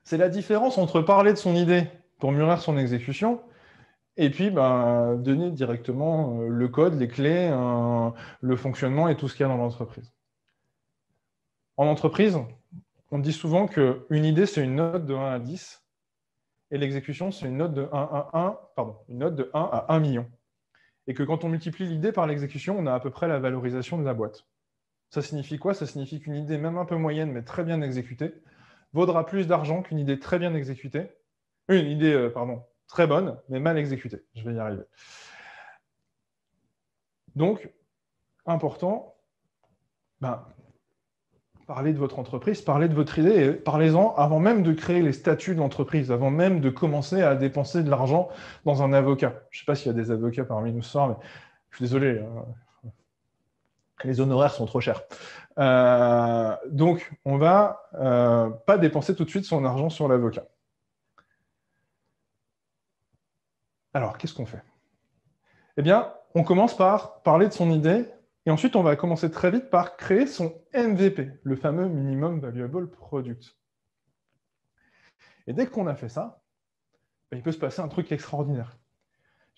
c'est 0.04 0.16
la 0.16 0.28
différence 0.28 0.78
entre 0.78 1.02
parler 1.02 1.32
de 1.32 1.38
son 1.38 1.54
idée 1.54 1.86
pour 2.18 2.32
mûrir 2.32 2.60
son 2.60 2.78
exécution 2.78 3.42
et 4.16 4.30
puis 4.30 4.50
ben, 4.50 5.16
donner 5.16 5.50
directement 5.50 6.40
euh, 6.40 6.48
le 6.48 6.68
code, 6.68 6.98
les 6.98 7.08
clés, 7.08 7.50
le 8.40 8.56
fonctionnement 8.56 9.08
et 9.08 9.16
tout 9.16 9.28
ce 9.28 9.34
qu'il 9.34 9.42
y 9.42 9.46
a 9.46 9.48
dans 9.48 9.56
l'entreprise. 9.56 10.12
En 11.76 11.86
entreprise, 11.86 12.38
on 13.10 13.18
dit 13.18 13.32
souvent 13.32 13.66
qu'une 13.66 14.24
idée, 14.24 14.46
c'est 14.46 14.62
une 14.62 14.76
note 14.76 15.06
de 15.06 15.14
1 15.14 15.32
à 15.32 15.38
10 15.38 15.82
et 16.70 16.78
l'exécution, 16.78 17.30
c'est 17.30 17.46
une 17.46 17.56
note 17.56 17.74
de 17.74 17.82
1 17.82 17.86
à 17.92 18.30
1, 18.34 18.58
pardon, 18.76 18.96
une 19.08 19.18
note 19.18 19.34
de 19.34 19.50
1 19.54 19.60
à 19.60 19.86
1 19.88 20.00
million 20.00 20.30
et 21.06 21.14
que 21.14 21.22
quand 21.22 21.44
on 21.44 21.48
multiplie 21.48 21.86
l'idée 21.86 22.12
par 22.12 22.26
l'exécution, 22.26 22.78
on 22.78 22.86
a 22.86 22.94
à 22.94 23.00
peu 23.00 23.10
près 23.10 23.28
la 23.28 23.38
valorisation 23.38 23.98
de 23.98 24.04
la 24.04 24.14
boîte. 24.14 24.46
Ça 25.10 25.22
signifie 25.22 25.58
quoi? 25.58 25.74
Ça 25.74 25.86
signifie 25.86 26.20
qu'une 26.20 26.36
idée, 26.36 26.58
même 26.58 26.78
un 26.78 26.84
peu 26.84 26.96
moyenne, 26.96 27.32
mais 27.32 27.42
très 27.42 27.64
bien 27.64 27.82
exécutée, 27.82 28.34
vaudra 28.92 29.26
plus 29.26 29.46
d'argent 29.46 29.82
qu'une 29.82 29.98
idée 29.98 30.18
très 30.18 30.38
bien 30.38 30.54
exécutée. 30.54 31.10
Une 31.68 31.86
idée, 31.86 32.12
euh, 32.12 32.30
pardon, 32.30 32.62
très 32.86 33.06
bonne, 33.06 33.36
mais 33.48 33.60
mal 33.60 33.78
exécutée. 33.78 34.24
Je 34.34 34.48
vais 34.48 34.54
y 34.54 34.58
arriver. 34.58 34.82
Donc, 37.34 37.70
important, 38.46 39.16
ben, 40.20 40.44
parlez 41.70 41.92
de 41.92 41.98
votre 41.98 42.18
entreprise, 42.18 42.62
parlez 42.62 42.88
de 42.88 42.94
votre 42.94 43.20
idée, 43.20 43.44
et 43.44 43.52
parlez-en 43.52 44.12
avant 44.16 44.40
même 44.40 44.64
de 44.64 44.72
créer 44.72 45.02
les 45.02 45.12
statuts 45.12 45.54
de 45.54 45.60
l'entreprise, 45.60 46.10
avant 46.10 46.28
même 46.28 46.58
de 46.58 46.68
commencer 46.68 47.22
à 47.22 47.36
dépenser 47.36 47.84
de 47.84 47.90
l'argent 47.90 48.28
dans 48.64 48.82
un 48.82 48.92
avocat. 48.92 49.34
Je 49.50 49.58
ne 49.58 49.60
sais 49.60 49.66
pas 49.66 49.76
s'il 49.76 49.86
y 49.86 49.90
a 49.90 49.92
des 49.92 50.10
avocats 50.10 50.44
parmi 50.44 50.72
nous 50.72 50.82
ce 50.82 50.90
soir, 50.90 51.08
mais 51.10 51.14
je 51.70 51.76
suis 51.76 51.84
désolé, 51.84 52.18
hein. 52.18 52.90
les 54.02 54.20
honoraires 54.20 54.52
sont 54.52 54.66
trop 54.66 54.80
chers. 54.80 55.00
Euh, 55.60 56.56
donc, 56.66 57.12
on 57.24 57.36
ne 57.36 57.40
va 57.40 57.88
euh, 57.94 58.50
pas 58.66 58.76
dépenser 58.76 59.14
tout 59.14 59.24
de 59.24 59.30
suite 59.30 59.44
son 59.44 59.64
argent 59.64 59.90
sur 59.90 60.08
l'avocat. 60.08 60.46
Alors, 63.94 64.18
qu'est-ce 64.18 64.34
qu'on 64.34 64.46
fait? 64.46 64.64
Eh 65.76 65.82
bien, 65.82 66.12
on 66.34 66.42
commence 66.42 66.76
par 66.76 67.22
parler 67.22 67.46
de 67.46 67.52
son 67.52 67.70
idée 67.70 68.06
et 68.46 68.50
ensuite, 68.50 68.74
on 68.74 68.82
va 68.82 68.96
commencer 68.96 69.30
très 69.30 69.50
vite 69.50 69.68
par 69.68 69.96
créer 69.96 70.26
son 70.26 70.54
MVP, 70.74 71.30
le 71.42 71.56
fameux 71.56 71.88
Minimum 71.88 72.40
Valuable 72.40 72.90
Product. 72.90 73.56
Et 75.46 75.52
dès 75.52 75.66
qu'on 75.66 75.86
a 75.86 75.94
fait 75.94 76.08
ça, 76.08 76.42
ben, 77.30 77.36
il 77.36 77.42
peut 77.42 77.52
se 77.52 77.58
passer 77.58 77.82
un 77.82 77.88
truc 77.88 78.10
extraordinaire. 78.12 78.78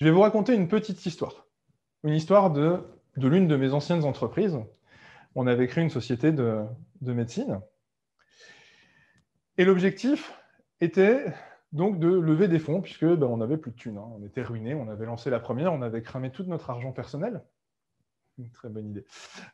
Je 0.01 0.05
vais 0.05 0.11
vous 0.11 0.21
raconter 0.21 0.55
une 0.55 0.67
petite 0.67 1.07
histoire. 1.07 1.47
Une 2.03 2.15
histoire 2.15 2.51
de, 2.51 2.81
l'une 3.17 3.47
de 3.47 3.57
mes 3.57 3.73
anciennes 3.73 4.05
entreprises. 4.05 4.59
On 5.37 5.47
avait 5.47 5.69
créé 5.69 5.85
une 5.85 5.91
société 5.91 6.33
de, 6.33 6.65
médecine. 7.03 7.61
Et 9.59 9.65
l'objectif 9.65 10.35
était 10.81 11.33
donc 11.71 12.01
de 12.01 12.09
lever 12.09 12.49
des 12.49 12.59
fonds, 12.59 12.81
puisque 12.81 13.05
ben, 13.05 13.29
on 13.29 13.37
n'avait 13.37 13.59
plus 13.59 13.71
de 13.71 13.77
thunes. 13.77 13.99
Hein. 13.99 14.11
On 14.19 14.25
était 14.25 14.43
ruinés, 14.43 14.75
on 14.75 14.89
avait 14.89 15.07
lancé 15.07 15.31
la 15.31 15.39
première, 15.39 15.73
on 15.73 15.83
avait 15.83 16.03
cramé 16.03 16.33
tout 16.33 16.43
notre 16.43 16.69
argent 16.69 16.91
personnel. 16.91 17.43
Une 18.39 18.51
très 18.51 18.71
bonne 18.71 18.89
idée. 18.89 19.05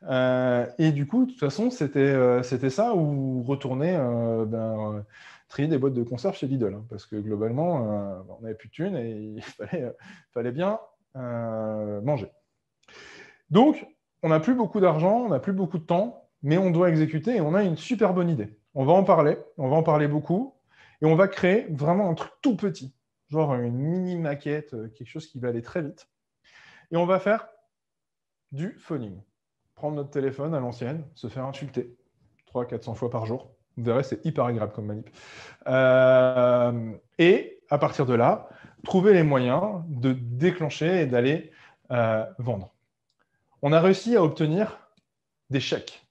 Euh, 0.04 0.66
et 0.78 0.92
du 0.92 1.06
coup, 1.06 1.24
de 1.24 1.30
toute 1.30 1.40
façon, 1.40 1.70
c'était 1.70 1.98
euh, 1.98 2.42
ça 2.42 2.94
ou 2.94 3.42
retourner 3.42 3.96
euh, 3.96 4.44
ben, 4.44 5.04
trier 5.48 5.66
des 5.66 5.78
boîtes 5.78 5.94
de 5.94 6.04
conserve 6.04 6.36
chez 6.36 6.46
Lidl. 6.46 6.74
Hein, 6.74 6.84
parce 6.88 7.04
que 7.04 7.16
globalement, 7.16 8.24
on 8.28 8.40
n'avait 8.42 8.54
plus 8.54 8.68
de 8.68 8.72
thunes 8.72 8.96
et 8.96 9.10
il 9.36 9.42
fallait, 9.42 9.92
fallait 10.32 10.52
bien 10.52 10.78
manger. 11.14 12.30
Donc, 13.50 13.84
on 14.22 14.28
n'a 14.28 14.38
plus 14.38 14.54
beaucoup 14.54 14.78
d'argent, 14.78 15.24
on 15.24 15.28
n'a 15.30 15.40
plus 15.40 15.52
beaucoup 15.52 15.78
de 15.78 15.84
temps, 15.84 16.28
mais 16.42 16.58
on 16.58 16.70
doit 16.70 16.88
exécuter 16.88 17.36
et 17.36 17.40
on 17.40 17.54
a 17.54 17.64
une 17.64 17.76
super 17.76 18.14
bonne 18.14 18.28
idée. 18.28 18.56
On 18.74 18.84
va 18.84 18.92
en 18.92 19.02
parler, 19.02 19.38
on 19.56 19.68
va 19.68 19.76
en 19.76 19.82
parler 19.82 20.06
beaucoup 20.06 20.54
et 21.02 21.06
on 21.06 21.16
va 21.16 21.26
créer 21.26 21.66
vraiment 21.70 22.08
un 22.08 22.14
truc 22.14 22.30
tout 22.42 22.56
petit, 22.56 22.94
genre 23.28 23.54
une 23.54 23.76
mini 23.76 24.16
maquette, 24.16 24.70
quelque 24.94 25.08
chose 25.08 25.26
qui 25.26 25.40
va 25.40 25.48
aller 25.48 25.62
très 25.62 25.82
vite. 25.82 26.08
Et 26.92 26.96
on 26.96 27.06
va 27.06 27.18
faire 27.18 27.48
du 28.52 28.76
phoning. 28.78 29.20
Prendre 29.74 29.96
notre 29.96 30.10
téléphone 30.10 30.54
à 30.54 30.60
l'ancienne, 30.60 31.04
se 31.14 31.28
faire 31.28 31.44
insulter 31.44 31.96
300-400 32.52 32.94
fois 32.94 33.10
par 33.10 33.26
jour. 33.26 33.54
Vous 33.76 33.84
verrez, 33.84 34.02
c'est 34.02 34.24
hyper 34.24 34.44
agréable 34.44 34.72
comme 34.72 34.86
manip. 34.86 35.08
Euh, 35.68 36.92
et 37.18 37.60
à 37.70 37.78
partir 37.78 38.06
de 38.06 38.14
là, 38.14 38.48
trouver 38.84 39.12
les 39.12 39.22
moyens 39.22 39.82
de 39.86 40.12
déclencher 40.12 41.02
et 41.02 41.06
d'aller 41.06 41.52
euh, 41.92 42.24
vendre. 42.38 42.74
On 43.62 43.72
a 43.72 43.80
réussi 43.80 44.16
à 44.16 44.22
obtenir 44.22 44.78
des 45.50 45.60
chèques. 45.60 46.06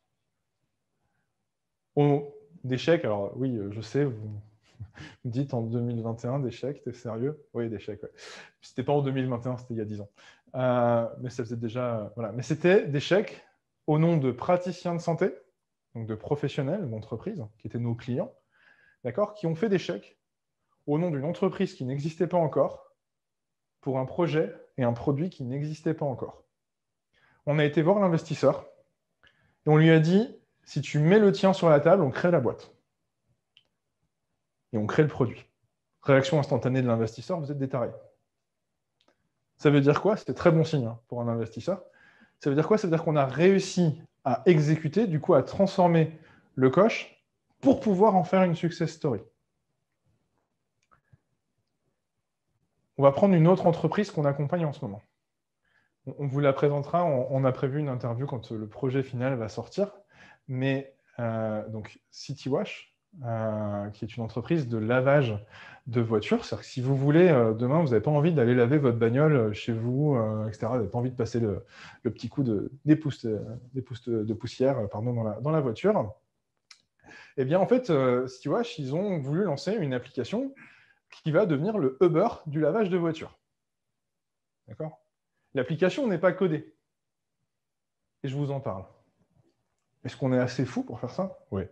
des 2.63 2.77
chèques, 2.77 3.05
alors 3.05 3.31
oui, 3.35 3.57
je 3.71 3.81
sais, 3.81 4.05
vous, 4.05 4.41
vous 5.23 5.29
dites 5.31 5.53
en 5.53 5.61
2021 5.61 6.39
des 6.39 6.51
chèques, 6.51 6.83
t'es 6.83 6.93
sérieux? 6.93 7.45
Oui, 7.53 7.69
des 7.69 7.79
chèques. 7.79 8.03
Ouais. 8.03 8.11
C'était 8.61 8.83
pas 8.83 8.93
en 8.93 9.01
2021, 9.01 9.57
c'était 9.57 9.73
il 9.73 9.77
y 9.77 9.81
a 9.81 9.85
10 9.85 10.01
ans. 10.01 10.09
Euh, 10.55 11.07
mais 11.21 11.29
ça 11.29 11.43
faisait 11.43 11.57
déjà. 11.57 12.11
Voilà. 12.15 12.31
Mais 12.31 12.43
c'était 12.43 12.99
chèques 12.99 13.45
au 13.85 13.99
nom 13.99 14.17
de 14.17 14.31
praticiens 14.31 14.95
de 14.95 15.01
santé, 15.01 15.33
donc 15.95 16.07
de 16.07 16.15
professionnels 16.15 16.89
d'entreprise, 16.89 17.45
qui 17.57 17.67
étaient 17.67 17.79
nos 17.79 17.95
clients, 17.95 18.33
d'accord, 19.03 19.33
qui 19.33 19.47
ont 19.47 19.55
fait 19.55 19.69
des 19.69 19.79
chèques 19.79 20.17
au 20.85 20.97
nom 20.97 21.11
d'une 21.11 21.25
entreprise 21.25 21.73
qui 21.73 21.85
n'existait 21.85 22.27
pas 22.27 22.37
encore, 22.37 22.87
pour 23.81 23.99
un 23.99 24.05
projet 24.05 24.53
et 24.77 24.83
un 24.83 24.93
produit 24.93 25.29
qui 25.29 25.43
n'existait 25.43 25.93
pas 25.93 26.05
encore. 26.05 26.43
On 27.45 27.59
a 27.59 27.65
été 27.65 27.81
voir 27.81 27.99
l'investisseur 27.99 28.65
et 29.65 29.69
on 29.69 29.77
lui 29.77 29.91
a 29.91 29.99
dit 29.99 30.37
si 30.63 30.81
tu 30.81 30.99
mets 30.99 31.19
le 31.19 31.31
tien 31.31 31.53
sur 31.53 31.69
la 31.69 31.79
table, 31.79 32.03
on 32.03 32.09
crée 32.09 32.31
la 32.31 32.41
boîte. 32.41 32.73
Et 34.73 34.77
on 34.77 34.85
crée 34.85 35.03
le 35.03 35.09
produit. 35.09 35.45
Réaction 36.01 36.39
instantanée 36.39 36.81
de 36.81 36.87
l'investisseur, 36.87 37.39
vous 37.39 37.51
êtes 37.51 37.57
des 37.57 37.67
ça 39.57 39.71
veut 39.71 39.81
dire 39.81 40.01
quoi? 40.01 40.15
C'est 40.17 40.33
très 40.33 40.51
bon 40.51 40.63
signe 40.63 40.85
hein, 40.85 40.99
pour 41.07 41.21
un 41.21 41.27
investisseur. 41.27 41.83
Ça 42.39 42.49
veut 42.49 42.55
dire 42.55 42.67
quoi? 42.67 42.77
Ça 42.77 42.87
veut 42.87 42.95
dire 42.95 43.03
qu'on 43.03 43.15
a 43.15 43.25
réussi 43.25 43.99
à 44.23 44.43
exécuter, 44.45 45.07
du 45.07 45.19
coup 45.19 45.33
à 45.33 45.43
transformer 45.43 46.19
le 46.55 46.69
coche 46.69 47.23
pour 47.59 47.79
pouvoir 47.79 48.15
en 48.15 48.23
faire 48.23 48.43
une 48.43 48.55
success 48.55 48.91
story. 48.91 49.21
On 52.97 53.03
va 53.03 53.11
prendre 53.11 53.35
une 53.35 53.47
autre 53.47 53.67
entreprise 53.67 54.11
qu'on 54.11 54.25
accompagne 54.25 54.65
en 54.65 54.73
ce 54.73 54.83
moment. 54.83 55.01
On 56.19 56.27
vous 56.27 56.39
la 56.39 56.53
présentera, 56.53 57.03
on, 57.03 57.43
a 57.43 57.51
prévu 57.51 57.79
une 57.79 57.89
interview 57.89 58.25
quand 58.25 58.51
le 58.51 58.67
projet 58.67 59.03
final 59.03 59.35
va 59.35 59.49
sortir. 59.49 59.91
Mais 60.47 60.95
euh, 61.19 61.67
donc 61.69 61.99
CityWash, 62.11 62.95
euh, 63.25 63.89
qui 63.89 64.05
est 64.05 64.15
une 64.15 64.21
entreprise 64.21 64.67
de 64.67 64.77
lavage 64.77 65.35
de 65.87 66.01
voitures. 66.01 66.45
C'est-à-dire 66.45 66.63
que 66.63 66.71
si 66.71 66.81
vous 66.81 66.95
voulez, 66.95 67.29
euh, 67.29 67.53
demain, 67.53 67.81
vous 67.81 67.87
n'avez 67.87 68.01
pas 68.01 68.11
envie 68.11 68.31
d'aller 68.31 68.53
laver 68.53 68.77
votre 68.77 68.99
bagnole 68.99 69.35
euh, 69.35 69.53
chez 69.53 69.71
vous, 69.71 70.15
etc. 70.47 70.67
Vous 70.67 70.75
n'avez 70.75 70.89
pas 70.89 70.99
envie 70.99 71.09
de 71.09 71.15
passer 71.15 71.39
le, 71.39 71.65
petit 72.03 72.29
coup 72.29 72.43
de, 72.43 72.71
des, 72.85 72.95
de 72.95 74.33
poussière 74.33 74.87
pardon, 74.89 75.13
dans, 75.41 75.51
la, 75.51 75.61
voiture. 75.61 76.13
Eh 77.37 77.45
bien, 77.45 77.59
en 77.59 77.65
fait, 77.65 77.91
Citywash, 78.27 78.77
ils 78.77 78.93
ont 78.93 79.17
voulu 79.17 79.45
lancer 79.45 79.73
une 79.73 79.95
application 79.95 80.53
qui 81.23 81.31
va 81.31 81.47
devenir 81.47 81.79
le 81.79 81.97
Uber 82.01 82.27
du 82.45 82.59
lavage 82.59 82.89
de 82.91 82.97
voitures. 82.97 83.39
D'accord? 84.67 85.01
L'application 85.55 86.05
n'est 86.07 86.19
pas 86.19 86.33
codée. 86.33 86.75
Et 88.21 88.27
je 88.27 88.35
vous 88.35 88.51
en 88.51 88.59
parle. 88.59 88.85
Est-ce 90.03 90.15
qu'on 90.15 90.33
est 90.33 90.39
assez 90.39 90.65
fou 90.65 90.83
pour 90.83 90.99
faire 90.99 91.11
ça? 91.11 91.39
Oui 91.49 91.63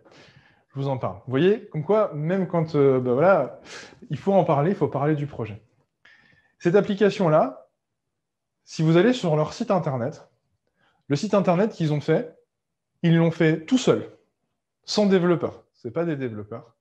vous 0.78 0.88
en 0.88 0.98
parle. 0.98 1.16
Vous 1.26 1.30
voyez, 1.30 1.66
comme 1.68 1.84
quoi, 1.84 2.12
même 2.14 2.46
quand 2.46 2.74
euh, 2.74 3.00
ben 3.00 3.12
voilà, 3.12 3.60
il 4.10 4.18
faut 4.18 4.32
en 4.32 4.44
parler, 4.44 4.70
il 4.70 4.76
faut 4.76 4.88
parler 4.88 5.14
du 5.16 5.26
projet. 5.26 5.62
Cette 6.58 6.74
application-là, 6.74 7.68
si 8.64 8.82
vous 8.82 8.96
allez 8.96 9.12
sur 9.12 9.36
leur 9.36 9.52
site 9.52 9.70
internet, 9.70 10.28
le 11.08 11.16
site 11.16 11.34
internet 11.34 11.72
qu'ils 11.72 11.92
ont 11.92 12.00
fait, 12.00 12.36
ils 13.02 13.16
l'ont 13.16 13.30
fait 13.30 13.64
tout 13.64 13.78
seul, 13.78 14.10
sans 14.84 15.06
développeur. 15.06 15.64
Ce 15.74 15.88
n'est 15.88 15.92
pas 15.92 16.04
des 16.04 16.16
développeurs, 16.16 16.74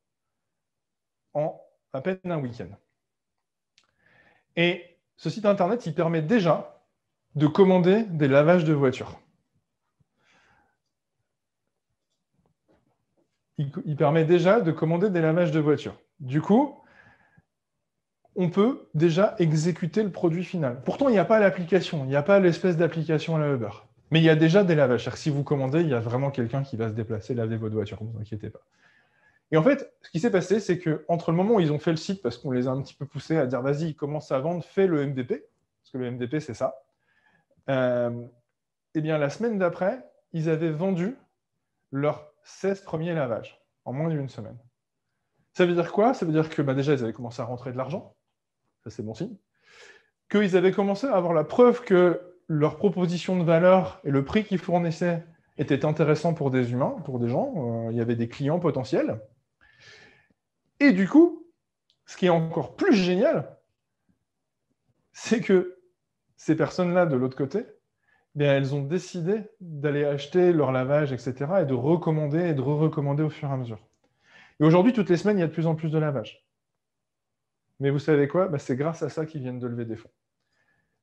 en 1.33 1.61
à 1.93 2.01
peine 2.01 2.19
un 2.25 2.39
week-end. 2.39 2.69
Et 4.55 4.97
ce 5.17 5.29
site 5.29 5.45
internet, 5.45 5.85
il 5.85 5.93
permet 5.93 6.21
déjà 6.21 6.81
de 7.35 7.47
commander 7.47 8.03
des 8.03 8.27
lavages 8.27 8.65
de 8.65 8.73
voitures. 8.73 9.19
Il, 13.57 13.95
permet 13.95 14.25
déjà 14.25 14.59
de 14.59 14.71
commander 14.71 15.09
des 15.09 15.21
lavages 15.21 15.51
de 15.51 15.59
voitures. 15.59 15.95
Du 16.19 16.41
coup, 16.41 16.75
on 18.35 18.49
peut 18.49 18.87
déjà 18.93 19.35
exécuter 19.39 20.03
le 20.03 20.11
produit 20.11 20.43
final. 20.43 20.81
Pourtant, 20.83 21.07
il 21.07 21.13
n'y 21.13 21.19
a 21.19 21.25
pas 21.25 21.39
l'application, 21.39 22.03
il 22.03 22.09
n'y 22.09 22.15
a 22.15 22.23
pas 22.23 22.39
l'espèce 22.39 22.75
d'application 22.75 23.35
à 23.35 23.39
la 23.39 23.53
Uber. 23.53 23.69
Mais 24.11 24.19
il 24.19 24.25
y 24.25 24.29
a 24.29 24.35
déjà 24.35 24.63
des 24.63 24.75
lavages. 24.75 25.09
Si 25.15 25.29
vous 25.29 25.43
commandez, 25.43 25.81
il 25.81 25.89
y 25.89 25.93
a 25.93 25.99
vraiment 25.99 26.31
quelqu'un 26.31 26.63
qui 26.63 26.75
va 26.75 26.89
se 26.89 26.93
déplacer, 26.93 27.33
laver 27.33 27.57
votre 27.57 27.75
voiture, 27.75 28.03
ne 28.03 28.09
vous 28.09 28.19
inquiétez 28.19 28.49
pas. 28.49 28.61
Et 29.51 29.57
en 29.57 29.63
fait, 29.63 29.93
ce 30.01 30.09
qui 30.09 30.19
s'est 30.19 30.31
passé, 30.31 30.59
c'est 30.59 30.79
qu'entre 30.79 31.31
le 31.31 31.37
moment 31.37 31.55
où 31.55 31.59
ils 31.59 31.71
ont 31.71 31.79
fait 31.79 31.91
le 31.91 31.97
site, 31.97 32.21
parce 32.21 32.37
qu'on 32.37 32.51
les 32.51 32.67
a 32.67 32.71
un 32.71 32.81
petit 32.81 32.95
peu 32.95 33.05
poussés 33.05 33.37
à 33.37 33.45
dire 33.45 33.61
vas-y, 33.61 33.95
commence 33.95 34.31
à 34.31 34.39
vendre, 34.39 34.63
fais 34.63 34.87
le 34.87 35.05
MVP, 35.05 35.45
parce 35.81 35.91
que 35.91 35.97
le 35.97 36.11
MVP, 36.11 36.39
c'est 36.39 36.53
ça. 36.53 36.75
Euh, 37.69 38.25
et 38.95 39.01
bien, 39.01 39.17
la 39.17 39.29
semaine 39.29 39.57
d'après, 39.57 40.03
ils 40.33 40.49
avaient 40.49 40.71
vendu 40.71 41.15
leur 41.91 42.34
16 42.45 42.81
premiers 42.81 43.13
lavages 43.13 43.61
en 43.83 43.93
moins 43.93 44.09
d'une 44.09 44.29
semaine. 44.29 44.57
Ça 45.53 45.65
veut 45.65 45.73
dire 45.73 45.91
quoi? 45.91 46.13
Ça 46.13 46.25
veut 46.25 46.31
dire 46.31 46.49
que 46.49 46.61
bah, 46.61 46.73
déjà, 46.73 46.93
ils 46.93 47.03
avaient 47.03 47.13
commencé 47.13 47.41
à 47.41 47.45
rentrer 47.45 47.71
de 47.71 47.77
l'argent. 47.77 48.15
Ça, 48.83 48.89
c'est 48.89 49.03
bon 49.03 49.13
signe. 49.13 49.35
Qu'ils 50.29 50.55
avaient 50.55 50.71
commencé 50.71 51.07
à 51.07 51.15
avoir 51.15 51.33
la 51.33 51.43
preuve 51.43 51.81
que 51.81 52.35
leur 52.47 52.77
proposition 52.77 53.37
de 53.37 53.43
valeur 53.43 53.99
et 54.03 54.11
le 54.11 54.23
prix 54.23 54.43
qu'ils 54.43 54.59
fournissaient 54.59 55.25
étaient 55.57 55.85
intéressants 55.85 56.33
pour 56.33 56.51
des 56.51 56.71
humains, 56.71 56.95
pour 57.05 57.19
des 57.19 57.29
gens. 57.29 57.53
Euh, 57.57 57.91
il 57.91 57.97
y 57.97 58.01
avait 58.01 58.15
des 58.15 58.27
clients 58.27 58.59
potentiels. 58.59 59.21
Et 60.79 60.91
du 60.91 61.07
coup, 61.07 61.47
ce 62.05 62.17
qui 62.17 62.27
est 62.27 62.29
encore 62.29 62.75
plus 62.75 62.93
génial, 62.93 63.57
c'est 65.13 65.41
que 65.41 65.79
ces 66.35 66.55
personnes-là, 66.55 67.05
de 67.05 67.15
l'autre 67.15 67.37
côté, 67.37 67.65
elles 68.43 68.75
ont 68.75 68.81
décidé 68.81 69.43
d'aller 69.61 70.03
acheter 70.03 70.51
leur 70.51 70.73
lavage, 70.73 71.13
etc., 71.13 71.61
et 71.61 71.65
de 71.65 71.73
recommander 71.73 72.49
et 72.49 72.53
de 72.53 72.61
re-recommander 72.61 73.23
au 73.23 73.29
fur 73.29 73.49
et 73.49 73.53
à 73.53 73.57
mesure. 73.57 73.79
Et 74.59 74.65
aujourd'hui, 74.65 74.91
toutes 74.91 75.09
les 75.09 75.17
semaines, 75.17 75.37
il 75.37 75.41
y 75.41 75.43
a 75.43 75.47
de 75.47 75.53
plus 75.53 75.67
en 75.67 75.75
plus 75.75 75.89
de 75.89 75.97
lavage. 75.97 76.45
Mais 77.79 77.89
vous 77.89 77.99
savez 77.99 78.27
quoi? 78.27 78.47
Bah, 78.47 78.59
C'est 78.59 78.75
grâce 78.75 79.03
à 79.03 79.09
ça 79.09 79.25
qu'ils 79.25 79.41
viennent 79.41 79.59
de 79.59 79.67
lever 79.67 79.85
des 79.85 79.95
fonds. 79.95 80.11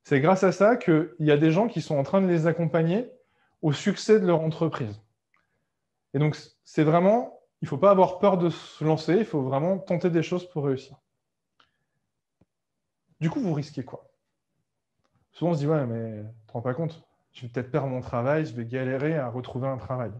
C'est 0.05 0.21
grâce 0.21 0.45
à 0.45 0.53
ça 0.53 0.77
qu'il 0.77 1.15
y 1.21 1.31
a 1.31 1.37
des 1.37 1.51
gens 1.51 1.69
qui 1.69 1.81
sont 1.81 1.97
en 1.97 2.03
train 2.03 2.21
de 2.21 2.27
les 2.27 2.47
accompagner 2.47 3.11
au 3.63 3.73
succès 3.73 4.21
de 4.21 4.27
leur 4.27 4.41
entreprise. 4.41 5.01
Et 6.13 6.19
donc, 6.19 6.37
c'est 6.65 6.83
vraiment, 6.83 7.41
il 7.63 7.67
ne 7.67 7.69
faut 7.69 7.79
pas 7.79 7.91
avoir 7.91 8.19
peur 8.19 8.37
de 8.37 8.51
se 8.51 8.85
lancer, 8.85 9.15
il 9.15 9.25
faut 9.25 9.43
vraiment 9.43 9.79
tenter 9.79 10.11
des 10.11 10.23
choses 10.23 10.49
pour 10.49 10.65
réussir. 10.65 10.97
Du 13.21 13.31
coup, 13.31 13.41
vous 13.41 13.55
risquez 13.55 13.85
quoi? 13.85 14.11
Souvent, 15.31 15.53
on 15.53 15.55
se 15.55 15.61
dit, 15.61 15.67
ouais, 15.67 15.87
mais 15.87 16.23
tu 16.23 16.27
ne 16.27 16.47
te 16.49 16.53
rends 16.53 16.63
pas 16.63 16.75
compte 16.75 17.03
je 17.33 17.43
vais 17.43 17.53
peut-être 17.53 17.71
perdre 17.71 17.89
mon 17.89 18.01
travail, 18.01 18.47
je 18.47 18.55
vais 18.55 18.65
galérer 18.65 19.17
à 19.17 19.29
retrouver 19.29 19.69
un 19.69 19.79
travail. 19.79 20.13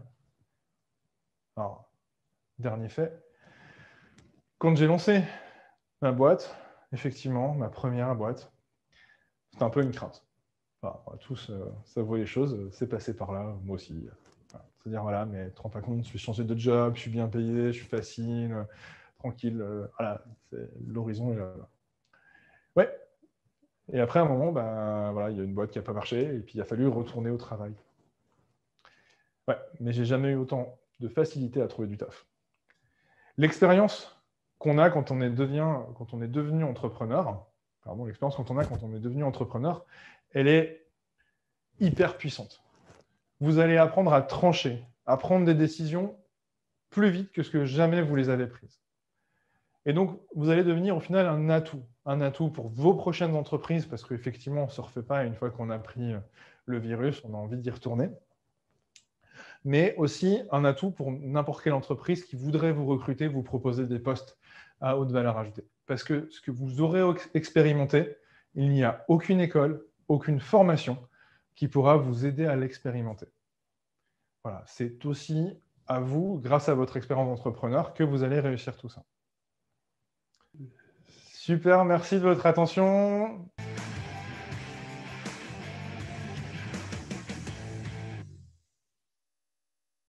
Alors, 1.55 1.91
dernier 2.59 2.89
fait, 2.89 3.23
quand 4.57 4.75
j'ai 4.75 4.87
lancé 4.87 5.23
ma 6.01 6.11
boîte, 6.11 6.55
effectivement, 6.91 7.53
ma 7.53 7.69
première 7.69 8.15
boîte, 8.15 8.51
c'est 9.51 9.63
un 9.63 9.69
peu 9.69 9.83
une 9.83 9.91
crainte. 9.91 10.25
On 10.81 11.17
tous 11.17 11.49
euh, 11.49 12.17
les 12.17 12.25
choses, 12.25 12.69
c'est 12.71 12.87
passé 12.87 13.15
par 13.15 13.31
là, 13.31 13.55
moi 13.63 13.75
aussi. 13.75 14.07
C'est-à-dire, 14.83 15.01
voilà, 15.01 15.25
mais 15.25 15.49
te 15.51 15.61
rends 15.61 15.69
pas 15.69 15.81
compte, 15.81 16.03
je 16.03 16.09
suis 16.09 16.19
changé 16.19 16.43
de 16.43 16.57
job, 16.57 16.95
je 16.95 17.01
suis 17.01 17.11
bien 17.11 17.29
payé, 17.29 17.67
je 17.67 17.77
suis 17.77 17.87
facile, 17.87 18.51
euh, 18.51 18.63
tranquille. 19.17 19.61
euh, 19.61 19.87
voilà, 19.97 20.25
l'horizon 20.85 21.31
est 21.31 21.37
là. 21.37 21.53
Ouais. 22.75 23.02
Et 23.91 23.99
après, 23.99 24.19
à 24.19 24.23
un 24.23 24.27
moment, 24.27 24.51
ben, 24.51 25.11
voilà, 25.11 25.29
il 25.29 25.37
y 25.37 25.41
a 25.41 25.43
une 25.43 25.53
boîte 25.53 25.71
qui 25.71 25.77
n'a 25.77 25.83
pas 25.83 25.93
marché, 25.93 26.23
et 26.23 26.39
puis 26.39 26.53
il 26.55 26.61
a 26.61 26.65
fallu 26.65 26.87
retourner 26.87 27.29
au 27.29 27.37
travail. 27.37 27.73
Ouais, 29.47 29.57
mais 29.79 29.91
j'ai 29.91 30.05
jamais 30.05 30.29
eu 30.29 30.35
autant 30.35 30.79
de 30.99 31.09
facilité 31.09 31.61
à 31.61 31.67
trouver 31.67 31.87
du 31.87 31.97
taf. 31.97 32.25
L'expérience 33.37 34.17
qu'on 34.57 34.77
a 34.77 34.89
quand 34.89 35.11
on 35.11 35.19
est, 35.21 35.29
devenu 35.29 36.63
entrepreneur, 36.63 37.45
pardon, 37.83 38.05
l'expérience 38.05 38.37
quand 38.37 38.51
on 38.51 38.57
a 38.57 38.65
quand 38.65 38.83
on 38.83 38.95
est 38.95 38.99
devenu 38.99 39.23
entrepreneur, 39.23 39.85
elle 40.31 40.47
est 40.47 40.85
hyper 41.79 42.17
puissante. 42.17 42.63
Vous 43.41 43.59
allez 43.59 43.75
apprendre 43.75 44.13
à 44.13 44.21
trancher, 44.21 44.81
à 45.05 45.17
prendre 45.17 45.45
des 45.45 45.55
décisions 45.55 46.15
plus 46.89 47.09
vite 47.09 47.31
que 47.33 47.43
ce 47.43 47.49
que 47.49 47.65
jamais 47.65 48.01
vous 48.01 48.15
les 48.15 48.29
avez 48.29 48.47
prises. 48.47 48.82
Et 49.85 49.93
donc, 49.93 50.19
vous 50.35 50.49
allez 50.49 50.63
devenir 50.63 50.95
au 50.95 50.99
final 50.99 51.27
un 51.27 51.49
atout, 51.49 51.83
un 52.05 52.21
atout 52.21 52.49
pour 52.49 52.69
vos 52.69 52.93
prochaines 52.93 53.35
entreprises, 53.35 53.85
parce 53.85 54.03
qu'effectivement, 54.03 54.63
on 54.63 54.67
ne 54.67 54.71
se 54.71 54.81
refait 54.81 55.03
pas 55.03 55.25
une 55.25 55.35
fois 55.35 55.49
qu'on 55.49 55.69
a 55.69 55.79
pris 55.79 56.13
le 56.65 56.79
virus, 56.79 57.21
on 57.25 57.33
a 57.33 57.37
envie 57.37 57.57
d'y 57.57 57.69
retourner. 57.69 58.09
Mais 59.65 59.95
aussi 59.97 60.41
un 60.51 60.65
atout 60.65 60.91
pour 60.91 61.11
n'importe 61.11 61.63
quelle 61.63 61.73
entreprise 61.73 62.25
qui 62.25 62.35
voudrait 62.35 62.71
vous 62.71 62.85
recruter, 62.85 63.27
vous 63.27 63.43
proposer 63.43 63.85
des 63.85 63.99
postes 63.99 64.37
à 64.81 64.97
haute 64.97 65.11
valeur 65.11 65.37
ajoutée. 65.37 65.65
Parce 65.85 66.03
que 66.03 66.27
ce 66.29 66.41
que 66.41 66.51
vous 66.51 66.81
aurez 66.81 67.01
expérimenté, 67.33 68.17
il 68.55 68.69
n'y 68.69 68.83
a 68.83 69.05
aucune 69.07 69.39
école, 69.39 69.85
aucune 70.07 70.39
formation 70.39 70.97
qui 71.55 71.67
pourra 71.67 71.97
vous 71.97 72.25
aider 72.25 72.45
à 72.45 72.55
l'expérimenter. 72.55 73.27
Voilà, 74.43 74.63
c'est 74.65 75.05
aussi 75.05 75.57
à 75.87 75.99
vous, 75.99 76.39
grâce 76.41 76.69
à 76.69 76.73
votre 76.73 76.97
expérience 76.97 77.27
d'entrepreneur, 77.27 77.93
que 77.93 78.03
vous 78.03 78.23
allez 78.23 78.39
réussir 78.39 78.75
tout 78.75 78.89
ça. 78.89 79.03
Super, 81.45 81.83
merci 81.83 82.15
de 82.15 82.21
votre 82.21 82.45
attention. 82.45 83.49